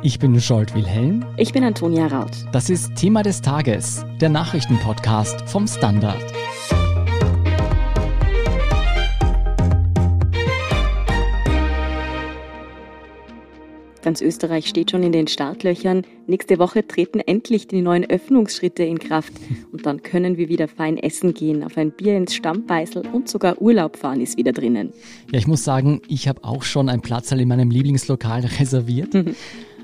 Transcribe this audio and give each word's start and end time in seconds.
Ich 0.00 0.20
bin 0.20 0.40
Scholt 0.40 0.76
Wilhelm. 0.76 1.26
Ich 1.36 1.52
bin 1.52 1.64
Antonia 1.64 2.06
Raut. 2.06 2.30
Das 2.52 2.70
ist 2.70 2.94
Thema 2.94 3.24
des 3.24 3.40
Tages, 3.40 4.04
der 4.20 4.28
Nachrichtenpodcast 4.28 5.40
vom 5.50 5.66
Standard. 5.66 6.22
Ganz 14.02 14.20
Österreich 14.22 14.68
steht 14.68 14.92
schon 14.92 15.02
in 15.02 15.10
den 15.10 15.26
Startlöchern. 15.26 16.04
Nächste 16.28 16.60
Woche 16.60 16.86
treten 16.86 17.18
endlich 17.18 17.66
die 17.66 17.82
neuen 17.82 18.08
Öffnungsschritte 18.08 18.84
in 18.84 19.00
Kraft. 19.00 19.32
Und 19.72 19.84
dann 19.84 20.04
können 20.04 20.36
wir 20.36 20.48
wieder 20.48 20.68
fein 20.68 20.96
essen 20.96 21.34
gehen, 21.34 21.64
auf 21.64 21.76
ein 21.76 21.90
Bier 21.90 22.16
ins 22.16 22.36
Stammbeißel 22.36 23.02
und 23.12 23.28
sogar 23.28 23.60
Urlaub 23.60 23.96
fahren 23.96 24.20
ist 24.20 24.38
wieder 24.38 24.52
drinnen. 24.52 24.92
Ja, 25.32 25.40
ich 25.40 25.48
muss 25.48 25.64
sagen, 25.64 26.02
ich 26.06 26.28
habe 26.28 26.44
auch 26.44 26.62
schon 26.62 26.88
ein 26.88 27.00
Platzal 27.00 27.40
in 27.40 27.48
meinem 27.48 27.72
Lieblingslokal 27.72 28.44
reserviert. 28.60 29.12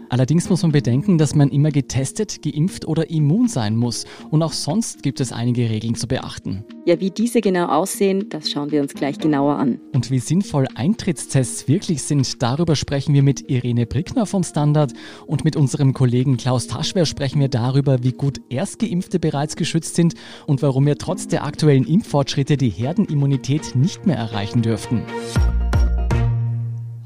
Allerdings 0.08 0.48
muss 0.50 0.62
man 0.62 0.72
bedenken, 0.72 1.18
dass 1.18 1.34
man 1.34 1.48
immer 1.48 1.70
getestet, 1.70 2.42
geimpft 2.42 2.86
oder 2.86 3.10
immun 3.10 3.48
sein 3.48 3.76
muss. 3.76 4.04
Und 4.30 4.42
auch 4.42 4.52
sonst 4.52 5.02
gibt 5.02 5.20
es 5.20 5.32
einige 5.32 5.68
Regeln 5.70 5.94
zu 5.94 6.06
beachten. 6.06 6.64
Ja, 6.86 7.00
wie 7.00 7.10
diese 7.10 7.40
genau 7.40 7.66
aussehen, 7.66 8.28
das 8.28 8.50
schauen 8.50 8.70
wir 8.70 8.82
uns 8.82 8.94
gleich 8.94 9.18
genauer 9.18 9.56
an. 9.56 9.80
Und 9.94 10.10
wie 10.10 10.18
sinnvoll 10.18 10.66
Eintrittstests 10.74 11.66
wirklich 11.66 12.02
sind, 12.02 12.42
darüber 12.42 12.76
sprechen 12.76 13.14
wir 13.14 13.22
mit 13.22 13.48
Irene 13.50 13.86
Brickner 13.86 14.26
vom 14.26 14.42
Standard 14.42 14.92
und 15.26 15.44
mit 15.44 15.56
unserem 15.56 15.94
Kollegen 15.94 16.36
Klaus 16.36 16.66
Taschwer 16.66 17.06
sprechen 17.06 17.40
wir 17.40 17.48
darüber, 17.48 18.02
wie 18.02 18.12
gut 18.12 18.40
Erstgeimpfte 18.50 19.18
bereits 19.18 19.56
geschützt 19.56 19.94
sind 19.94 20.14
und 20.46 20.62
warum 20.62 20.86
wir 20.86 20.98
trotz 20.98 21.26
der 21.26 21.44
aktuellen 21.44 21.84
Impffortschritte 21.84 22.56
die 22.56 22.70
Herdenimmunität 22.70 23.74
nicht 23.74 24.06
mehr 24.06 24.16
erreichen 24.16 24.60
dürften. 24.60 25.02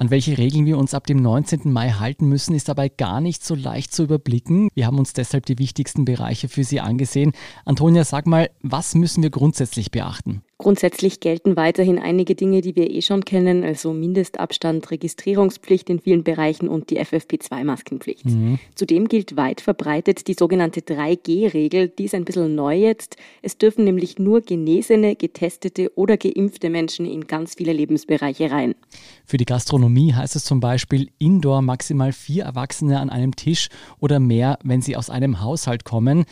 An 0.01 0.11
welche 0.11 0.39
Regeln 0.39 0.65
wir 0.65 0.79
uns 0.79 0.95
ab 0.95 1.09
dem 1.09 1.21
19. 1.21 1.73
Mai 1.73 1.91
halten 1.91 2.29
müssen, 2.29 2.55
ist 2.55 2.69
dabei 2.69 2.89
gar 2.89 3.21
nicht 3.21 3.45
so 3.45 3.57
leicht 3.57 3.93
zu 3.93 4.05
überblicken. 4.05 4.69
Wir 4.75 4.87
haben 4.87 4.99
uns 4.99 5.13
deshalb 5.13 5.45
die 5.47 5.59
wichtigsten 5.59 6.05
Bereiche 6.05 6.49
für 6.49 6.63
Sie 6.63 6.79
angesehen. 6.79 7.33
Antonia, 7.65 8.05
sag 8.05 8.29
mal, 8.29 8.49
was 8.63 8.95
müssen 8.95 9.25
wir 9.25 9.31
grundsätzlich 9.31 9.91
beachten? 9.91 10.43
Grundsätzlich 10.61 11.21
gelten 11.21 11.57
weiterhin 11.57 12.01
einige 12.01 12.35
Dinge, 12.35 12.63
die 12.63 12.75
wir 12.75 12.91
eh 12.91 13.01
schon 13.01 13.25
kennen, 13.25 13.63
also 13.63 13.93
Mindestabstand, 13.93 14.91
Registrierungspflicht 14.91 15.89
in 15.89 16.01
vielen 16.01 16.25
Bereichen 16.25 16.69
und 16.69 16.91
die 16.91 16.99
FFP2-Maskenpflicht. 16.99 18.25
Mhm. 18.25 18.59
Zudem 18.75 19.07
gilt 19.07 19.37
weit 19.37 19.61
verbreitet 19.61 20.27
die 20.27 20.35
sogenannte 20.35 20.81
3G-Regel, 20.81 21.91
die 21.91 22.07
ist 22.07 22.15
ein 22.17 22.25
bisschen 22.25 22.57
neu 22.57 22.75
jetzt. 22.75 23.17
Es 23.41 23.57
dürfen 23.57 23.85
nämlich 23.85 24.19
nur 24.19 24.41
genesene, 24.41 25.15
getestete 25.15 25.97
oder 25.97 26.17
geimpfte 26.17 26.71
Menschen 26.71 27.07
in 27.07 27.29
ganz 27.29 27.55
viele 27.55 27.73
Lebensbereiche 27.73 28.51
rein. 28.51 28.75
Für 29.25 29.37
die 29.37 29.45
Gastronomie 29.45 30.13
heißt 30.13 30.35
es 30.35 30.45
zum 30.45 30.59
Beispiel 30.59 31.11
Indoor 31.19 31.63
maximal 31.63 32.13
vier 32.13 32.43
Erwachsene 32.43 32.99
an 32.99 33.11
einem 33.11 33.37
Tisch 33.37 33.69
oder 34.01 34.19
mehr, 34.19 34.59
wenn 34.65 34.83
sie 34.83 34.97
aus 34.97 35.09
einem 35.09 35.41
Haushalt 35.41 35.85
kommen. 35.85 36.25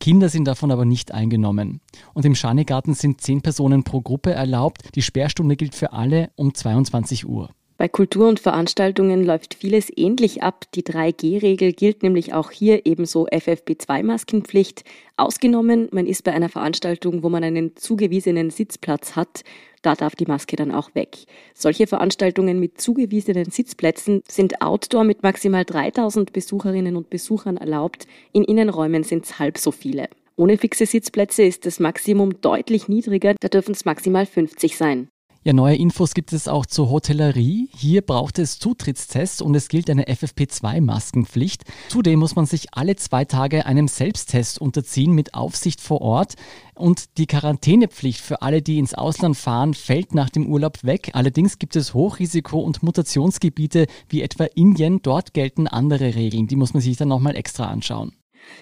Kinder 0.00 0.28
sind 0.28 0.46
davon 0.46 0.70
aber 0.70 0.84
nicht 0.84 1.12
eingenommen. 1.12 1.80
Und 2.14 2.24
im 2.24 2.34
Schanigarten 2.34 2.94
sind 2.94 3.20
zehn 3.20 3.42
Personen 3.42 3.84
pro 3.84 4.00
Gruppe 4.00 4.32
erlaubt. 4.32 4.94
Die 4.94 5.02
Sperrstunde 5.02 5.56
gilt 5.56 5.74
für 5.74 5.92
alle 5.92 6.30
um 6.36 6.54
22 6.54 7.26
Uhr. 7.26 7.50
Bei 7.82 7.88
Kultur 7.88 8.28
und 8.28 8.38
Veranstaltungen 8.38 9.24
läuft 9.24 9.54
vieles 9.54 9.90
ähnlich 9.96 10.40
ab. 10.44 10.66
Die 10.76 10.84
3G-Regel 10.84 11.72
gilt 11.72 12.04
nämlich 12.04 12.32
auch 12.32 12.52
hier 12.52 12.86
ebenso 12.86 13.26
FFP2-Maskenpflicht. 13.26 14.84
Ausgenommen, 15.16 15.88
man 15.90 16.06
ist 16.06 16.22
bei 16.22 16.32
einer 16.32 16.48
Veranstaltung, 16.48 17.24
wo 17.24 17.28
man 17.28 17.42
einen 17.42 17.74
zugewiesenen 17.74 18.50
Sitzplatz 18.50 19.16
hat. 19.16 19.42
Da 19.82 19.96
darf 19.96 20.14
die 20.14 20.26
Maske 20.26 20.54
dann 20.54 20.70
auch 20.70 20.94
weg. 20.94 21.24
Solche 21.54 21.88
Veranstaltungen 21.88 22.60
mit 22.60 22.80
zugewiesenen 22.80 23.50
Sitzplätzen 23.50 24.22
sind 24.28 24.62
outdoor 24.62 25.02
mit 25.02 25.24
maximal 25.24 25.64
3000 25.64 26.32
Besucherinnen 26.32 26.94
und 26.94 27.10
Besuchern 27.10 27.56
erlaubt. 27.56 28.06
In 28.32 28.44
Innenräumen 28.44 29.02
sind 29.02 29.24
es 29.24 29.40
halb 29.40 29.58
so 29.58 29.72
viele. 29.72 30.08
Ohne 30.36 30.56
fixe 30.56 30.86
Sitzplätze 30.86 31.42
ist 31.42 31.66
das 31.66 31.80
Maximum 31.80 32.40
deutlich 32.42 32.86
niedriger, 32.86 33.34
da 33.40 33.48
dürfen 33.48 33.72
es 33.72 33.84
maximal 33.84 34.24
50 34.24 34.76
sein. 34.76 35.08
Ja, 35.44 35.52
neue 35.52 35.74
Infos 35.74 36.14
gibt 36.14 36.32
es 36.32 36.46
auch 36.46 36.66
zur 36.66 36.88
Hotellerie. 36.88 37.68
Hier 37.76 38.02
braucht 38.02 38.38
es 38.38 38.60
Zutrittstests 38.60 39.42
und 39.42 39.56
es 39.56 39.66
gilt 39.66 39.90
eine 39.90 40.04
FFP2-Maskenpflicht. 40.04 41.62
Zudem 41.88 42.20
muss 42.20 42.36
man 42.36 42.46
sich 42.46 42.74
alle 42.74 42.94
zwei 42.94 43.24
Tage 43.24 43.66
einem 43.66 43.88
Selbsttest 43.88 44.60
unterziehen 44.60 45.10
mit 45.16 45.34
Aufsicht 45.34 45.80
vor 45.80 46.00
Ort. 46.00 46.36
Und 46.76 47.18
die 47.18 47.26
Quarantänepflicht 47.26 48.20
für 48.20 48.40
alle, 48.42 48.62
die 48.62 48.78
ins 48.78 48.94
Ausland 48.94 49.36
fahren, 49.36 49.74
fällt 49.74 50.14
nach 50.14 50.30
dem 50.30 50.46
Urlaub 50.46 50.84
weg. 50.84 51.10
Allerdings 51.14 51.58
gibt 51.58 51.74
es 51.74 51.92
Hochrisiko- 51.92 52.62
und 52.62 52.84
Mutationsgebiete 52.84 53.88
wie 54.08 54.22
etwa 54.22 54.44
Indien. 54.44 55.02
Dort 55.02 55.34
gelten 55.34 55.66
andere 55.66 56.14
Regeln. 56.14 56.46
Die 56.46 56.56
muss 56.56 56.72
man 56.72 56.82
sich 56.82 56.96
dann 56.96 57.08
nochmal 57.08 57.34
extra 57.34 57.66
anschauen. 57.66 58.12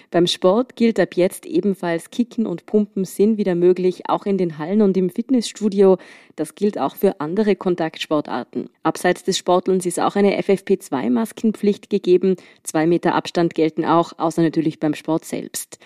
Beim 0.09 0.27
Sport 0.27 0.75
gilt 0.75 0.99
ab 0.99 1.15
jetzt 1.15 1.45
ebenfalls 1.45 2.09
Kicken 2.09 2.45
und 2.45 2.65
Pumpen 2.65 3.05
sind 3.05 3.37
wieder 3.37 3.55
möglich, 3.55 4.09
auch 4.09 4.25
in 4.25 4.37
den 4.37 4.57
Hallen 4.57 4.81
und 4.81 4.97
im 4.97 5.09
Fitnessstudio. 5.09 5.97
Das 6.35 6.55
gilt 6.55 6.77
auch 6.77 6.95
für 6.95 7.19
andere 7.19 7.55
Kontaktsportarten. 7.55 8.69
Abseits 8.83 9.23
des 9.23 9.37
Sportelns 9.37 9.85
ist 9.85 9.99
auch 9.99 10.15
eine 10.15 10.39
FFP2-Maskenpflicht 10.39 11.89
gegeben. 11.89 12.35
Zwei 12.63 12.87
Meter 12.87 13.15
Abstand 13.15 13.55
gelten 13.55 13.85
auch, 13.85 14.13
außer 14.17 14.41
natürlich 14.41 14.79
beim 14.79 14.93
Sport 14.93 15.25
selbst. 15.25 15.79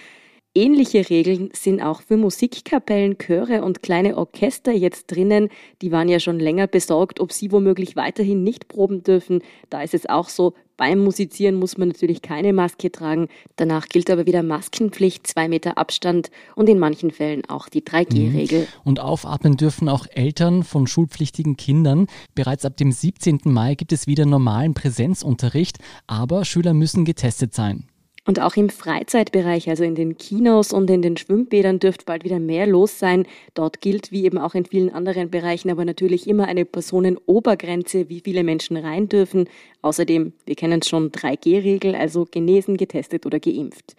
Ähnliche 0.57 1.09
Regeln 1.09 1.49
sind 1.51 1.81
auch 1.81 2.01
für 2.01 2.15
Musikkapellen, 2.15 3.17
Chöre 3.17 3.61
und 3.61 3.83
kleine 3.83 4.15
Orchester 4.15 4.71
jetzt 4.71 5.11
drinnen. 5.11 5.49
Die 5.81 5.91
waren 5.91 6.07
ja 6.07 6.21
schon 6.21 6.39
länger 6.39 6.67
besorgt, 6.67 7.19
ob 7.19 7.33
sie 7.33 7.51
womöglich 7.51 7.97
weiterhin 7.97 8.41
nicht 8.41 8.69
proben 8.69 9.03
dürfen. 9.03 9.41
Da 9.69 9.81
ist 9.81 9.93
es 9.93 10.07
auch 10.07 10.29
so, 10.29 10.53
beim 10.77 10.99
Musizieren 10.99 11.55
muss 11.55 11.77
man 11.77 11.89
natürlich 11.89 12.21
keine 12.21 12.53
Maske 12.53 12.89
tragen. 12.89 13.27
Danach 13.57 13.89
gilt 13.89 14.09
aber 14.09 14.25
wieder 14.25 14.43
Maskenpflicht, 14.43 15.27
zwei 15.27 15.49
Meter 15.49 15.77
Abstand 15.77 16.31
und 16.55 16.69
in 16.69 16.79
manchen 16.79 17.11
Fällen 17.11 17.43
auch 17.49 17.67
die 17.67 17.81
3G-Regel. 17.81 18.61
Mhm. 18.61 18.67
Und 18.85 19.01
aufatmen 19.01 19.57
dürfen 19.57 19.89
auch 19.89 20.07
Eltern 20.09 20.63
von 20.63 20.87
schulpflichtigen 20.87 21.57
Kindern. 21.57 22.07
Bereits 22.33 22.63
ab 22.63 22.77
dem 22.77 22.93
17. 22.93 23.41
Mai 23.43 23.75
gibt 23.75 23.91
es 23.91 24.07
wieder 24.07 24.25
normalen 24.25 24.73
Präsenzunterricht, 24.73 25.79
aber 26.07 26.45
Schüler 26.45 26.73
müssen 26.73 27.03
getestet 27.03 27.53
sein. 27.53 27.87
Und 28.27 28.39
auch 28.41 28.55
im 28.55 28.69
Freizeitbereich, 28.69 29.69
also 29.69 29.83
in 29.83 29.93
den 29.93 30.17
Kinos 30.17 30.73
und 30.73 30.89
in 30.89 31.03
den 31.03 31.15
Schwimmbädern, 31.15 31.77
dürfte 31.77 32.05
bald 32.05 32.23
wieder 32.23 32.39
mehr 32.39 32.65
los 32.65 32.97
sein. 32.97 33.27
Dort 33.53 33.81
gilt, 33.81 34.11
wie 34.11 34.25
eben 34.25 34.39
auch 34.39 34.55
in 34.55 34.65
vielen 34.65 34.91
anderen 34.91 35.29
Bereichen, 35.29 35.69
aber 35.69 35.85
natürlich 35.85 36.27
immer 36.27 36.47
eine 36.47 36.65
Personenobergrenze, 36.65 38.09
wie 38.09 38.21
viele 38.21 38.43
Menschen 38.43 38.77
rein 38.77 39.07
dürfen. 39.09 39.47
Außerdem, 39.83 40.33
wir 40.45 40.55
kennen 40.55 40.81
es 40.81 40.89
schon, 40.89 41.11
3G-Regel, 41.11 41.93
also 41.93 42.25
genesen, 42.25 42.77
getestet 42.77 43.27
oder 43.27 43.39
geimpft. 43.39 43.95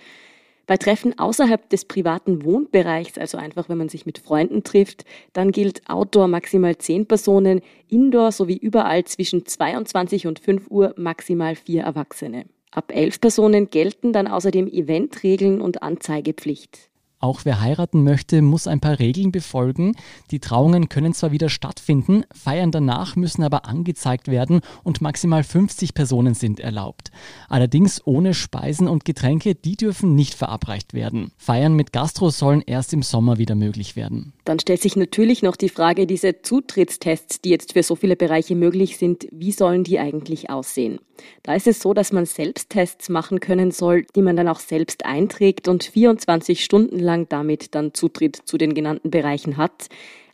Bei 0.66 0.76
Treffen 0.76 1.16
außerhalb 1.16 1.70
des 1.70 1.84
privaten 1.84 2.44
Wohnbereichs, 2.44 3.18
also 3.18 3.38
einfach 3.38 3.68
wenn 3.68 3.78
man 3.78 3.88
sich 3.88 4.06
mit 4.06 4.18
Freunden 4.18 4.64
trifft, 4.64 5.04
dann 5.32 5.52
gilt 5.52 5.88
Outdoor 5.88 6.26
maximal 6.26 6.76
10 6.76 7.06
Personen, 7.06 7.60
Indoor 7.88 8.32
sowie 8.32 8.56
überall 8.56 9.04
zwischen 9.04 9.46
22 9.46 10.26
und 10.26 10.40
5 10.40 10.68
Uhr 10.68 10.92
maximal 10.96 11.54
4 11.54 11.84
Erwachsene. 11.84 12.46
Ab 12.76 12.92
elf 12.94 13.22
Personen 13.22 13.70
gelten 13.70 14.12
dann 14.12 14.26
außerdem 14.26 14.68
Eventregeln 14.68 15.62
und 15.62 15.82
Anzeigepflicht. 15.82 16.90
Auch 17.18 17.46
wer 17.46 17.62
heiraten 17.62 18.04
möchte, 18.04 18.42
muss 18.42 18.66
ein 18.66 18.80
paar 18.80 18.98
Regeln 18.98 19.32
befolgen. 19.32 19.96
Die 20.30 20.40
Trauungen 20.40 20.90
können 20.90 21.14
zwar 21.14 21.32
wieder 21.32 21.48
stattfinden, 21.48 22.24
Feiern 22.34 22.72
danach 22.72 23.16
müssen 23.16 23.42
aber 23.44 23.64
angezeigt 23.64 24.28
werden 24.28 24.60
und 24.84 25.00
maximal 25.00 25.42
50 25.42 25.94
Personen 25.94 26.34
sind 26.34 26.60
erlaubt. 26.60 27.12
Allerdings 27.48 28.06
ohne 28.06 28.34
Speisen 28.34 28.88
und 28.88 29.06
Getränke, 29.06 29.54
die 29.54 29.76
dürfen 29.76 30.14
nicht 30.14 30.34
verabreicht 30.34 30.92
werden. 30.92 31.32
Feiern 31.38 31.72
mit 31.72 31.94
Gastro 31.94 32.28
sollen 32.28 32.60
erst 32.60 32.92
im 32.92 33.02
Sommer 33.02 33.38
wieder 33.38 33.54
möglich 33.54 33.96
werden. 33.96 34.34
Dann 34.44 34.58
stellt 34.58 34.82
sich 34.82 34.96
natürlich 34.96 35.42
noch 35.42 35.56
die 35.56 35.70
Frage, 35.70 36.06
diese 36.06 36.42
Zutrittstests, 36.42 37.40
die 37.40 37.48
jetzt 37.48 37.72
für 37.72 37.82
so 37.82 37.96
viele 37.96 38.16
Bereiche 38.16 38.54
möglich 38.54 38.98
sind, 38.98 39.26
wie 39.32 39.52
sollen 39.52 39.82
die 39.82 39.98
eigentlich 39.98 40.50
aussehen? 40.50 40.98
Da 41.42 41.54
ist 41.54 41.66
es 41.66 41.80
so, 41.80 41.94
dass 41.94 42.12
man 42.12 42.26
Selbsttests 42.26 43.08
machen 43.08 43.40
können 43.40 43.70
soll, 43.70 44.06
die 44.14 44.22
man 44.22 44.36
dann 44.36 44.48
auch 44.48 44.60
selbst 44.60 45.04
einträgt 45.04 45.68
und 45.68 45.84
24 45.84 46.64
Stunden 46.64 46.98
lang 46.98 47.28
damit 47.28 47.74
dann 47.74 47.94
Zutritt 47.94 48.36
zu 48.44 48.58
den 48.58 48.74
genannten 48.74 49.10
Bereichen 49.10 49.56
hat. 49.56 49.88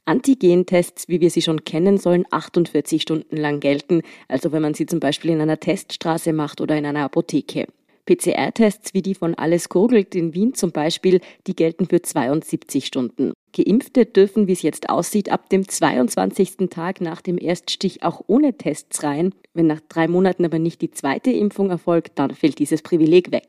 Antigentests, 0.04 1.08
wie 1.08 1.20
wir 1.20 1.30
sie 1.30 1.42
schon 1.42 1.64
kennen, 1.64 1.96
sollen 1.96 2.26
48 2.30 3.02
Stunden 3.02 3.36
lang 3.36 3.60
gelten, 3.60 4.02
also 4.26 4.50
wenn 4.50 4.62
man 4.62 4.74
sie 4.74 4.86
zum 4.86 4.98
Beispiel 4.98 5.30
in 5.30 5.40
einer 5.40 5.60
Teststraße 5.60 6.32
macht 6.32 6.60
oder 6.60 6.76
in 6.76 6.86
einer 6.86 7.04
Apotheke. 7.04 7.66
PCR-Tests 8.06 8.94
wie 8.94 9.02
die 9.02 9.14
von 9.14 9.34
Alles 9.34 9.68
Gurgelt 9.68 10.14
in 10.14 10.34
Wien 10.34 10.54
zum 10.54 10.72
Beispiel, 10.72 11.20
die 11.46 11.54
gelten 11.54 11.86
für 11.86 12.02
72 12.02 12.86
Stunden. 12.86 13.32
Geimpfte 13.52 14.06
dürfen, 14.06 14.46
wie 14.46 14.52
es 14.52 14.62
jetzt 14.62 14.88
aussieht, 14.88 15.30
ab 15.30 15.50
dem 15.50 15.68
22. 15.68 16.68
Tag 16.70 17.00
nach 17.00 17.20
dem 17.20 17.38
Erststich 17.38 18.02
auch 18.02 18.22
ohne 18.26 18.56
Tests 18.56 19.02
rein. 19.02 19.34
Wenn 19.54 19.66
nach 19.66 19.80
drei 19.88 20.08
Monaten 20.08 20.44
aber 20.44 20.58
nicht 20.58 20.80
die 20.80 20.90
zweite 20.90 21.30
Impfung 21.30 21.70
erfolgt, 21.70 22.18
dann 22.18 22.34
fällt 22.34 22.58
dieses 22.58 22.82
Privileg 22.82 23.30
weg. 23.30 23.48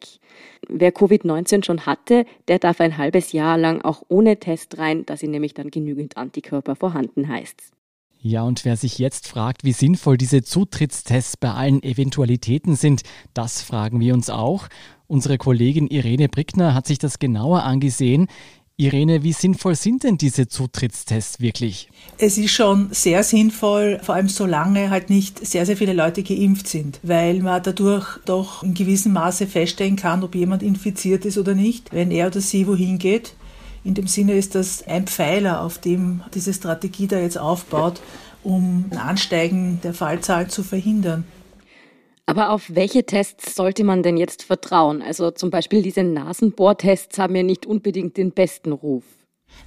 Wer 0.67 0.93
Covid-19 0.93 1.63
schon 1.63 1.85
hatte, 1.85 2.25
der 2.47 2.59
darf 2.59 2.81
ein 2.81 2.97
halbes 2.97 3.31
Jahr 3.31 3.57
lang 3.57 3.81
auch 3.81 4.03
ohne 4.09 4.37
Test 4.37 4.77
rein, 4.77 5.05
da 5.05 5.15
sind 5.15 5.31
nämlich 5.31 5.53
dann 5.53 5.71
genügend 5.71 6.17
Antikörper 6.17 6.75
vorhanden 6.75 7.29
heißt. 7.29 7.71
Ja, 8.25 8.43
und 8.43 8.63
wer 8.63 8.77
sich 8.77 8.99
jetzt 8.99 9.27
fragt, 9.27 9.65
wie 9.65 9.73
sinnvoll 9.73 10.17
diese 10.17 10.43
Zutrittstests 10.43 11.35
bei 11.35 11.51
allen 11.51 11.83
Eventualitäten 11.83 12.77
sind, 12.77 13.01
das 13.33 13.61
fragen 13.61 13.99
wir 13.99 14.13
uns 14.13 14.29
auch. 14.29 14.69
Unsere 15.07 15.37
Kollegin 15.37 15.87
Irene 15.87 16.29
Brickner 16.29 16.73
hat 16.73 16.87
sich 16.87 16.99
das 16.99 17.19
genauer 17.19 17.63
angesehen. 17.63 18.27
Irene, 18.77 19.23
wie 19.23 19.33
sinnvoll 19.33 19.75
sind 19.75 20.05
denn 20.05 20.17
diese 20.17 20.47
Zutrittstests 20.47 21.41
wirklich? 21.41 21.89
Es 22.17 22.37
ist 22.37 22.51
schon 22.51 22.87
sehr 22.91 23.23
sinnvoll, 23.23 23.99
vor 24.01 24.15
allem 24.15 24.29
solange 24.29 24.89
halt 24.89 25.09
nicht 25.09 25.45
sehr, 25.45 25.65
sehr 25.65 25.75
viele 25.75 25.91
Leute 25.91 26.23
geimpft 26.23 26.69
sind, 26.69 27.01
weil 27.03 27.41
man 27.41 27.61
dadurch 27.61 28.19
doch 28.23 28.63
in 28.63 28.73
gewissem 28.73 29.11
Maße 29.11 29.47
feststellen 29.47 29.97
kann, 29.97 30.23
ob 30.23 30.33
jemand 30.33 30.63
infiziert 30.63 31.25
ist 31.25 31.37
oder 31.37 31.55
nicht, 31.55 31.91
wenn 31.91 32.09
er 32.09 32.27
oder 32.27 32.39
sie 32.39 32.67
wohin 32.67 32.99
geht. 32.99 33.33
In 33.83 33.93
dem 33.93 34.07
Sinne 34.07 34.33
ist 34.33 34.55
das 34.55 34.87
ein 34.87 35.07
Pfeiler, 35.07 35.61
auf 35.61 35.77
dem 35.77 36.21
diese 36.33 36.53
Strategie 36.53 37.07
da 37.07 37.19
jetzt 37.19 37.37
aufbaut, 37.37 37.99
um 38.43 38.85
ein 38.91 38.97
Ansteigen 38.97 39.79
der 39.83 39.93
Fallzahlen 39.93 40.49
zu 40.49 40.63
verhindern. 40.63 41.25
Aber 42.25 42.51
auf 42.51 42.63
welche 42.69 43.05
Tests 43.05 43.55
sollte 43.55 43.83
man 43.83 44.01
denn 44.01 44.15
jetzt 44.15 44.43
vertrauen? 44.43 45.01
Also 45.01 45.31
zum 45.31 45.49
Beispiel 45.49 45.81
diese 45.81 46.03
Nasenbohrtests 46.03 47.19
haben 47.19 47.35
ja 47.35 47.43
nicht 47.43 47.65
unbedingt 47.65 48.15
den 48.15 48.31
besten 48.31 48.71
Ruf. 48.71 49.03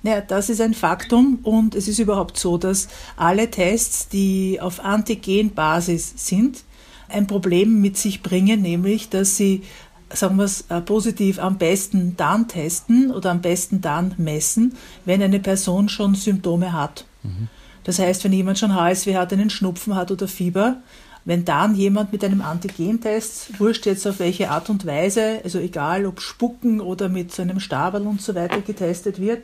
Naja, 0.02 0.22
das 0.22 0.48
ist 0.48 0.60
ein 0.60 0.74
Faktum 0.74 1.40
und 1.42 1.74
es 1.74 1.86
ist 1.86 1.98
überhaupt 1.98 2.38
so, 2.38 2.58
dass 2.58 2.88
alle 3.16 3.50
Tests, 3.50 4.08
die 4.08 4.58
auf 4.60 4.80
Antigenbasis 4.80 6.14
sind, 6.16 6.64
ein 7.08 7.26
Problem 7.26 7.80
mit 7.80 7.96
sich 7.96 8.22
bringen, 8.22 8.62
nämlich 8.62 9.10
dass 9.10 9.36
sie 9.36 9.62
sagen 10.10 10.36
wir 10.36 10.44
es 10.44 10.62
äh, 10.68 10.80
positiv, 10.80 11.38
am 11.38 11.58
besten 11.58 12.16
dann 12.16 12.48
testen 12.48 13.10
oder 13.10 13.30
am 13.30 13.40
besten 13.40 13.80
dann 13.80 14.14
messen, 14.18 14.74
wenn 15.04 15.22
eine 15.22 15.40
Person 15.40 15.88
schon 15.88 16.14
Symptome 16.14 16.72
hat. 16.72 17.04
Mhm. 17.22 17.48
Das 17.84 17.98
heißt, 17.98 18.24
wenn 18.24 18.32
jemand 18.32 18.58
schon 18.58 18.74
HSW 18.74 19.16
hat, 19.16 19.32
einen 19.32 19.50
Schnupfen 19.50 19.94
hat 19.94 20.10
oder 20.10 20.28
Fieber, 20.28 20.78
wenn 21.24 21.44
dann 21.44 21.74
jemand 21.74 22.12
mit 22.12 22.24
einem 22.24 22.40
Antigentest, 22.40 23.58
wurscht 23.58 23.86
jetzt 23.86 24.06
auf 24.06 24.20
welche 24.20 24.50
Art 24.50 24.70
und 24.70 24.86
Weise, 24.86 25.40
also 25.42 25.58
egal 25.58 26.06
ob 26.06 26.20
Spucken 26.20 26.80
oder 26.80 27.08
mit 27.08 27.32
so 27.32 27.42
einem 27.42 27.58
Stabel 27.58 28.02
und 28.02 28.22
so 28.22 28.34
weiter 28.36 28.60
getestet 28.60 29.20
wird, 29.20 29.42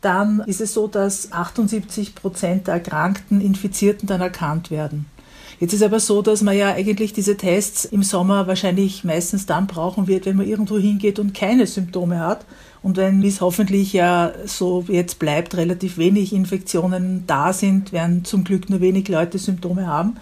dann 0.00 0.40
ist 0.46 0.60
es 0.60 0.74
so, 0.74 0.88
dass 0.88 1.30
78 1.30 2.14
Prozent 2.14 2.66
der 2.66 2.74
erkrankten 2.74 3.40
Infizierten 3.40 4.08
dann 4.08 4.20
erkannt 4.20 4.70
werden. 4.70 5.06
Jetzt 5.60 5.74
ist 5.74 5.82
aber 5.82 6.00
so, 6.00 6.22
dass 6.22 6.40
man 6.40 6.56
ja 6.56 6.72
eigentlich 6.72 7.12
diese 7.12 7.36
Tests 7.36 7.84
im 7.84 8.02
Sommer 8.02 8.46
wahrscheinlich 8.46 9.04
meistens 9.04 9.44
dann 9.44 9.66
brauchen 9.66 10.06
wird, 10.06 10.24
wenn 10.24 10.38
man 10.38 10.48
irgendwo 10.48 10.78
hingeht 10.78 11.18
und 11.18 11.34
keine 11.34 11.66
Symptome 11.66 12.18
hat. 12.18 12.46
Und 12.82 12.96
wenn, 12.96 13.22
es 13.22 13.42
hoffentlich 13.42 13.92
ja 13.92 14.32
so 14.46 14.86
jetzt 14.88 15.18
bleibt, 15.18 15.54
relativ 15.54 15.98
wenig 15.98 16.32
Infektionen 16.32 17.24
da 17.26 17.52
sind, 17.52 17.92
werden 17.92 18.24
zum 18.24 18.42
Glück 18.42 18.70
nur 18.70 18.80
wenig 18.80 19.08
Leute 19.08 19.38
Symptome 19.38 19.86
haben. 19.86 20.16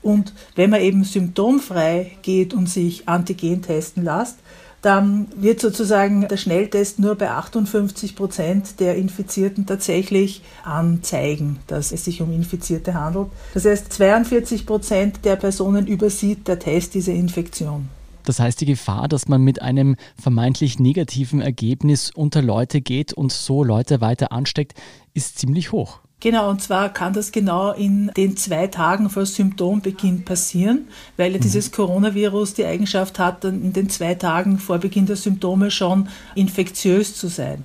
Und 0.00 0.32
wenn 0.54 0.70
man 0.70 0.80
eben 0.80 1.04
symptomfrei 1.04 2.12
geht 2.22 2.54
und 2.54 2.66
sich 2.66 3.06
Antigen 3.10 3.60
testen 3.60 4.04
lässt, 4.04 4.38
dann 4.82 5.28
wird 5.36 5.60
sozusagen 5.60 6.28
der 6.28 6.36
Schnelltest 6.36 6.98
nur 6.98 7.16
bei 7.16 7.30
58 7.30 8.14
Prozent 8.14 8.80
der 8.80 8.96
Infizierten 8.96 9.66
tatsächlich 9.66 10.42
anzeigen, 10.64 11.58
dass 11.66 11.92
es 11.92 12.04
sich 12.04 12.22
um 12.22 12.32
Infizierte 12.32 12.94
handelt. 12.94 13.28
Das 13.54 13.64
heißt, 13.64 13.92
42 13.92 14.66
Prozent 14.66 15.24
der 15.24 15.36
Personen 15.36 15.86
übersieht 15.86 16.46
der 16.46 16.58
Test 16.58 16.94
diese 16.94 17.12
Infektion. 17.12 17.88
Das 18.24 18.40
heißt, 18.40 18.60
die 18.60 18.66
Gefahr, 18.66 19.08
dass 19.08 19.26
man 19.26 19.42
mit 19.42 19.62
einem 19.62 19.96
vermeintlich 20.20 20.78
negativen 20.78 21.40
Ergebnis 21.40 22.10
unter 22.14 22.42
Leute 22.42 22.82
geht 22.82 23.14
und 23.14 23.32
so 23.32 23.64
Leute 23.64 24.02
weiter 24.02 24.32
ansteckt, 24.32 24.74
ist 25.14 25.38
ziemlich 25.38 25.72
hoch. 25.72 26.00
Genau, 26.20 26.50
und 26.50 26.60
zwar 26.60 26.92
kann 26.92 27.12
das 27.12 27.30
genau 27.30 27.70
in 27.72 28.10
den 28.16 28.36
zwei 28.36 28.66
Tagen 28.66 29.08
vor 29.08 29.24
Symptombeginn 29.24 30.24
passieren, 30.24 30.88
weil 31.16 31.30
ja 31.30 31.38
mhm. 31.38 31.42
dieses 31.42 31.70
Coronavirus 31.70 32.54
die 32.54 32.64
Eigenschaft 32.64 33.20
hat, 33.20 33.44
dann 33.44 33.62
in 33.62 33.72
den 33.72 33.88
zwei 33.88 34.14
Tagen 34.14 34.58
vor 34.58 34.78
Beginn 34.78 35.06
der 35.06 35.14
Symptome 35.14 35.70
schon 35.70 36.08
infektiös 36.34 37.16
zu 37.16 37.28
sein. 37.28 37.64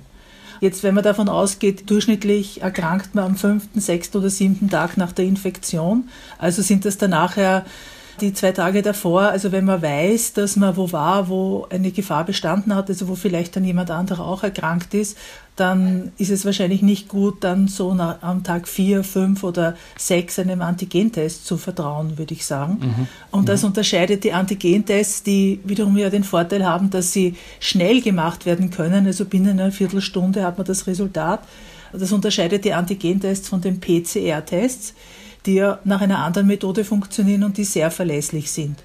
Jetzt, 0.60 0.84
wenn 0.84 0.94
man 0.94 1.02
davon 1.02 1.28
ausgeht, 1.28 1.90
durchschnittlich 1.90 2.62
erkrankt 2.62 3.16
man 3.16 3.24
am 3.24 3.36
fünften, 3.36 3.80
sechsten 3.80 4.18
oder 4.18 4.30
siebten 4.30 4.70
Tag 4.70 4.96
nach 4.96 5.10
der 5.10 5.24
Infektion. 5.24 6.08
Also 6.38 6.62
sind 6.62 6.84
das 6.84 6.96
dann 6.96 7.10
nachher 7.10 7.66
die 8.20 8.32
zwei 8.32 8.52
Tage 8.52 8.82
davor, 8.82 9.22
also 9.22 9.52
wenn 9.52 9.64
man 9.64 9.82
weiß, 9.82 10.34
dass 10.34 10.56
man 10.56 10.76
wo 10.76 10.92
war, 10.92 11.28
wo 11.28 11.66
eine 11.70 11.90
Gefahr 11.90 12.24
bestanden 12.24 12.74
hat, 12.74 12.88
also 12.88 13.08
wo 13.08 13.14
vielleicht 13.14 13.56
dann 13.56 13.64
jemand 13.64 13.90
anderer 13.90 14.24
auch 14.26 14.42
erkrankt 14.42 14.94
ist, 14.94 15.16
dann 15.56 16.10
ist 16.18 16.30
es 16.30 16.44
wahrscheinlich 16.44 16.82
nicht 16.82 17.08
gut, 17.08 17.44
dann 17.44 17.68
so 17.68 17.94
nach, 17.94 18.22
am 18.22 18.42
Tag 18.42 18.66
vier, 18.66 19.04
fünf 19.04 19.44
oder 19.44 19.76
sechs 19.96 20.38
einem 20.38 20.62
Antigentest 20.62 21.46
zu 21.46 21.56
vertrauen, 21.56 22.18
würde 22.18 22.34
ich 22.34 22.44
sagen. 22.44 22.78
Mhm. 22.80 23.08
Und 23.30 23.48
das 23.48 23.62
mhm. 23.62 23.68
unterscheidet 23.68 24.24
die 24.24 24.32
Antigentests, 24.32 25.22
die 25.22 25.60
wiederum 25.64 25.96
ja 25.96 26.10
den 26.10 26.24
Vorteil 26.24 26.64
haben, 26.64 26.90
dass 26.90 27.12
sie 27.12 27.36
schnell 27.60 28.00
gemacht 28.02 28.46
werden 28.46 28.70
können. 28.70 29.06
Also 29.06 29.24
binnen 29.24 29.60
einer 29.60 29.70
Viertelstunde 29.70 30.42
hat 30.42 30.58
man 30.58 30.66
das 30.66 30.88
Resultat. 30.88 31.40
Das 31.92 32.10
unterscheidet 32.10 32.64
die 32.64 32.72
Antigentests 32.72 33.48
von 33.48 33.60
den 33.60 33.78
PCR-Tests 33.78 34.94
die 35.46 35.54
ja 35.54 35.78
nach 35.84 36.00
einer 36.00 36.18
anderen 36.18 36.46
Methode 36.46 36.84
funktionieren 36.84 37.44
und 37.44 37.56
die 37.56 37.64
sehr 37.64 37.90
verlässlich 37.90 38.50
sind. 38.50 38.76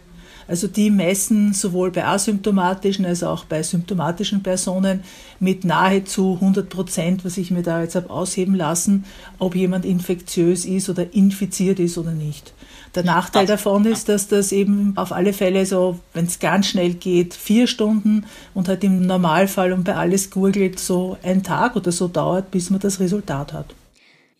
Also 0.49 0.67
die 0.67 0.89
messen 0.89 1.53
sowohl 1.53 1.91
bei 1.91 2.05
asymptomatischen 2.05 3.05
als 3.05 3.21
auch 3.21 3.45
bei 3.45 3.61
symptomatischen 3.61 4.41
Personen 4.41 5.03
mit 5.39 5.63
nahezu 5.63 6.33
100 6.41 6.67
Prozent, 6.67 7.23
was 7.23 7.37
ich 7.37 7.51
mir 7.51 7.61
da 7.61 7.83
jetzt 7.83 7.95
habe 7.95 8.09
ausheben 8.09 8.55
lassen, 8.55 9.05
ob 9.37 9.55
jemand 9.55 9.85
infektiös 9.85 10.65
ist 10.65 10.89
oder 10.89 11.13
infiziert 11.13 11.79
ist 11.79 11.99
oder 11.99 12.13
nicht. 12.13 12.53
Der 12.95 13.03
Nachteil 13.03 13.45
davon 13.45 13.85
ist, 13.85 14.09
dass 14.09 14.27
das 14.27 14.51
eben 14.51 14.93
auf 14.97 15.11
alle 15.11 15.33
Fälle 15.33 15.67
so, 15.67 15.99
wenn 16.15 16.25
es 16.25 16.39
ganz 16.39 16.65
schnell 16.65 16.95
geht, 16.95 17.35
vier 17.35 17.67
Stunden 17.67 18.25
und 18.55 18.67
halt 18.67 18.83
im 18.83 19.05
Normalfall 19.05 19.71
und 19.73 19.83
bei 19.83 19.95
alles 19.95 20.31
gurgelt 20.31 20.79
so 20.79 21.15
ein 21.21 21.43
Tag 21.43 21.75
oder 21.75 21.91
so 21.91 22.07
dauert, 22.07 22.49
bis 22.49 22.71
man 22.71 22.79
das 22.79 22.99
Resultat 22.99 23.53
hat. 23.53 23.75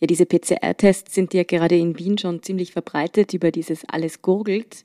Ja, 0.00 0.06
diese 0.06 0.24
PCR-Tests 0.24 1.14
sind 1.14 1.34
ja 1.34 1.44
gerade 1.44 1.76
in 1.76 1.98
Wien 1.98 2.16
schon 2.16 2.42
ziemlich 2.42 2.72
verbreitet 2.72 3.34
über 3.34 3.50
dieses 3.50 3.84
alles 3.86 4.22
gurgelt. 4.22 4.84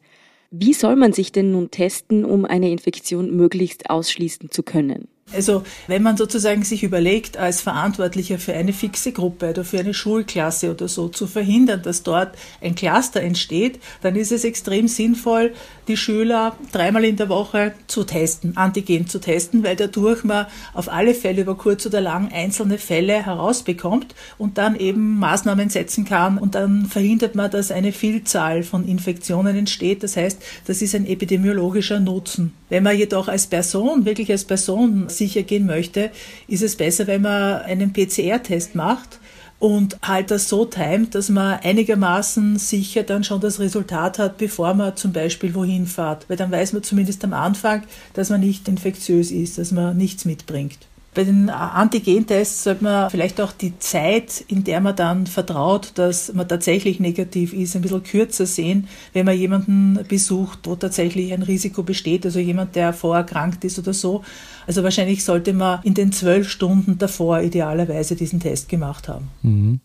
Wie 0.52 0.74
soll 0.74 0.96
man 0.98 1.14
sich 1.14 1.32
denn 1.32 1.52
nun 1.52 1.72
testen, 1.72 2.26
um 2.26 2.46
eine 2.46 2.70
Infektion 2.70 3.36
möglichst 3.36 3.90
ausschließen 3.90 4.52
zu 4.52 4.64
können? 4.64 5.08
Also 5.34 5.64
wenn 5.88 6.04
man 6.04 6.18
sozusagen 6.18 6.64
sich 6.64 6.84
überlegt, 6.84 7.36
als 7.36 7.60
Verantwortlicher 7.60 8.38
für 8.38 8.54
eine 8.54 8.74
fixe 8.74 9.12
Gruppe 9.12 9.50
oder 9.50 9.66
für 9.66 9.80
eine 9.80 9.96
Schulklasse 9.96 10.70
oder 10.70 10.88
so 10.88 11.10
zu 11.10 11.26
verhindern, 11.26 11.82
dass 11.82 12.04
dort 12.04 12.38
ein 12.62 12.76
Cluster 12.76 13.22
entsteht, 13.22 13.80
dann 14.04 14.16
ist 14.16 14.32
es 14.32 14.44
extrem 14.44 14.88
sinnvoll, 14.88 15.54
die 15.88 15.98
Schüler 15.98 16.56
dreimal 16.72 17.04
in 17.04 17.16
der 17.16 17.28
Woche 17.28 17.74
zu 17.88 18.04
testen, 18.04 18.56
Antigen 18.56 19.08
zu 19.08 19.20
testen, 19.20 19.64
weil 19.64 19.76
dadurch 19.76 20.24
man 20.24 20.46
auf 20.76 20.90
alle 20.90 21.16
Fälle 21.16 21.42
über 21.42 21.56
kurz 21.56 21.88
oder 21.88 22.02
lang 22.02 22.32
einzelne 22.32 22.78
Fälle 22.78 23.26
herausbekommt 23.26 24.14
und 24.38 24.60
dann 24.60 24.76
eben 24.76 25.18
Maßnahmen 25.18 25.70
setzen 25.70 26.06
kann 26.06 26.38
und 26.38 26.54
dann 26.54 26.86
verhindert 26.86 27.34
man, 27.34 27.50
dass 27.50 27.72
eine 27.72 27.94
Vielzahl 27.94 28.62
von 28.62 28.88
Infektionen 28.88 29.56
entsteht. 29.56 30.04
Das 30.04 30.18
heißt, 30.18 30.40
das 30.68 30.84
ist 30.84 30.94
ein 30.94 31.08
epidemiologischer 31.08 32.00
Nutzen. 32.00 32.54
Wenn 32.70 32.84
man 32.84 32.98
jedoch 32.98 33.28
als 33.28 33.48
Person, 33.48 34.06
wirklich 34.06 34.32
als 34.32 34.46
Person 34.46 35.10
sicher 35.18 35.44
gehen 35.44 35.66
möchte, 35.66 36.12
ist 36.48 36.64
es 36.64 36.76
besser, 36.76 37.08
wenn 37.08 37.22
man 37.22 37.62
einen 37.62 37.94
PCR-Test 37.94 38.76
macht 38.76 39.20
und 39.60 39.98
halt 40.02 40.32
das 40.32 40.50
so 40.50 40.66
timet, 40.66 41.16
dass 41.16 41.30
man 41.30 41.60
einigermaßen 41.60 42.58
sicher 42.58 43.04
dann 43.04 43.24
schon 43.24 43.42
das 43.42 43.60
Resultat 43.60 44.20
hat, 44.20 44.38
bevor 44.38 44.74
man 44.74 44.96
zum 44.96 45.14
Beispiel 45.14 45.56
wohin 45.56 45.88
fährt. 45.88 46.30
Weil 46.30 46.38
dann 46.38 46.52
weiß 46.52 46.74
man 46.74 46.84
zumindest 46.84 47.24
am 47.24 47.34
Anfang, 47.34 47.84
dass 48.14 48.30
man 48.30 48.42
nicht 48.42 48.68
infektiös 48.68 49.32
ist, 49.32 49.58
dass 49.58 49.72
man 49.72 49.98
nichts 49.98 50.26
mitbringt. 50.26 50.80
Bei 51.16 51.24
den 51.24 51.50
Antigentests 51.50 52.66
sollte 52.66 52.84
man 52.84 53.10
vielleicht 53.10 53.40
auch 53.40 53.54
die 53.54 53.80
Zeit, 53.80 54.44
in 54.50 54.66
der 54.66 54.82
man 54.82 54.98
dann 54.98 55.28
vertraut, 55.28 55.94
dass 55.96 56.34
man 56.34 56.48
tatsächlich 56.48 57.00
negativ 57.00 57.54
ist, 57.54 57.76
ein 57.76 57.82
bisschen 57.82 58.04
kürzer 58.04 58.46
sehen, 58.46 58.90
wenn 59.14 59.26
man 59.26 59.38
jemanden 59.38 60.00
besucht, 60.10 60.60
wo 60.64 60.76
tatsächlich 60.76 61.32
ein 61.32 61.42
Risiko 61.42 61.84
besteht, 61.84 62.26
also 62.26 62.40
jemand, 62.40 62.76
der 62.76 62.92
vorerkrankt 62.92 63.64
ist 63.64 63.80
oder 63.80 63.94
so. 63.94 64.24
Also 64.68 64.84
wahrscheinlich 64.84 65.24
sollte 65.24 65.54
man 65.54 65.80
in 65.84 65.94
den 65.94 66.12
zwölf 66.12 66.50
Stunden 66.50 66.98
davor 66.98 67.40
idealerweise 67.40 68.18
diesen 68.18 68.42
Test 68.42 68.68
gemacht 68.68 69.08
haben. 69.08 69.30
Mhm. 69.42 69.80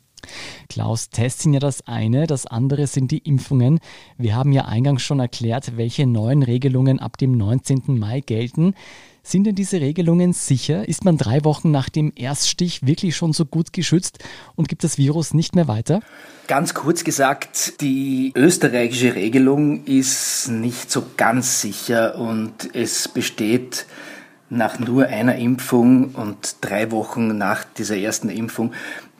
Klaus, 0.68 1.10
Tests 1.10 1.42
sind 1.42 1.54
ja 1.54 1.60
das 1.60 1.86
eine, 1.86 2.26
das 2.26 2.46
andere 2.46 2.86
sind 2.86 3.10
die 3.10 3.18
Impfungen. 3.18 3.80
Wir 4.18 4.34
haben 4.34 4.52
ja 4.52 4.64
eingangs 4.64 5.02
schon 5.02 5.20
erklärt, 5.20 5.76
welche 5.76 6.06
neuen 6.06 6.42
Regelungen 6.42 6.98
ab 6.98 7.16
dem 7.18 7.36
19. 7.36 7.98
Mai 7.98 8.20
gelten. 8.20 8.74
Sind 9.22 9.44
denn 9.44 9.54
diese 9.54 9.80
Regelungen 9.80 10.32
sicher? 10.32 10.88
Ist 10.88 11.04
man 11.04 11.18
drei 11.18 11.44
Wochen 11.44 11.70
nach 11.70 11.88
dem 11.88 12.12
Erststich 12.16 12.86
wirklich 12.86 13.16
schon 13.16 13.32
so 13.32 13.44
gut 13.44 13.72
geschützt 13.72 14.18
und 14.56 14.68
gibt 14.68 14.82
das 14.82 14.96
Virus 14.96 15.34
nicht 15.34 15.54
mehr 15.54 15.68
weiter? 15.68 16.00
Ganz 16.46 16.72
kurz 16.72 17.04
gesagt, 17.04 17.80
die 17.80 18.32
österreichische 18.34 19.14
Regelung 19.14 19.84
ist 19.84 20.48
nicht 20.48 20.90
so 20.90 21.02
ganz 21.16 21.60
sicher 21.60 22.16
und 22.18 22.74
es 22.74 23.08
besteht 23.08 23.86
nach 24.48 24.80
nur 24.80 25.06
einer 25.06 25.36
Impfung 25.36 26.14
und 26.14 26.56
drei 26.60 26.90
Wochen 26.90 27.38
nach 27.38 27.62
dieser 27.64 27.96
ersten 27.96 28.30
Impfung 28.30 28.72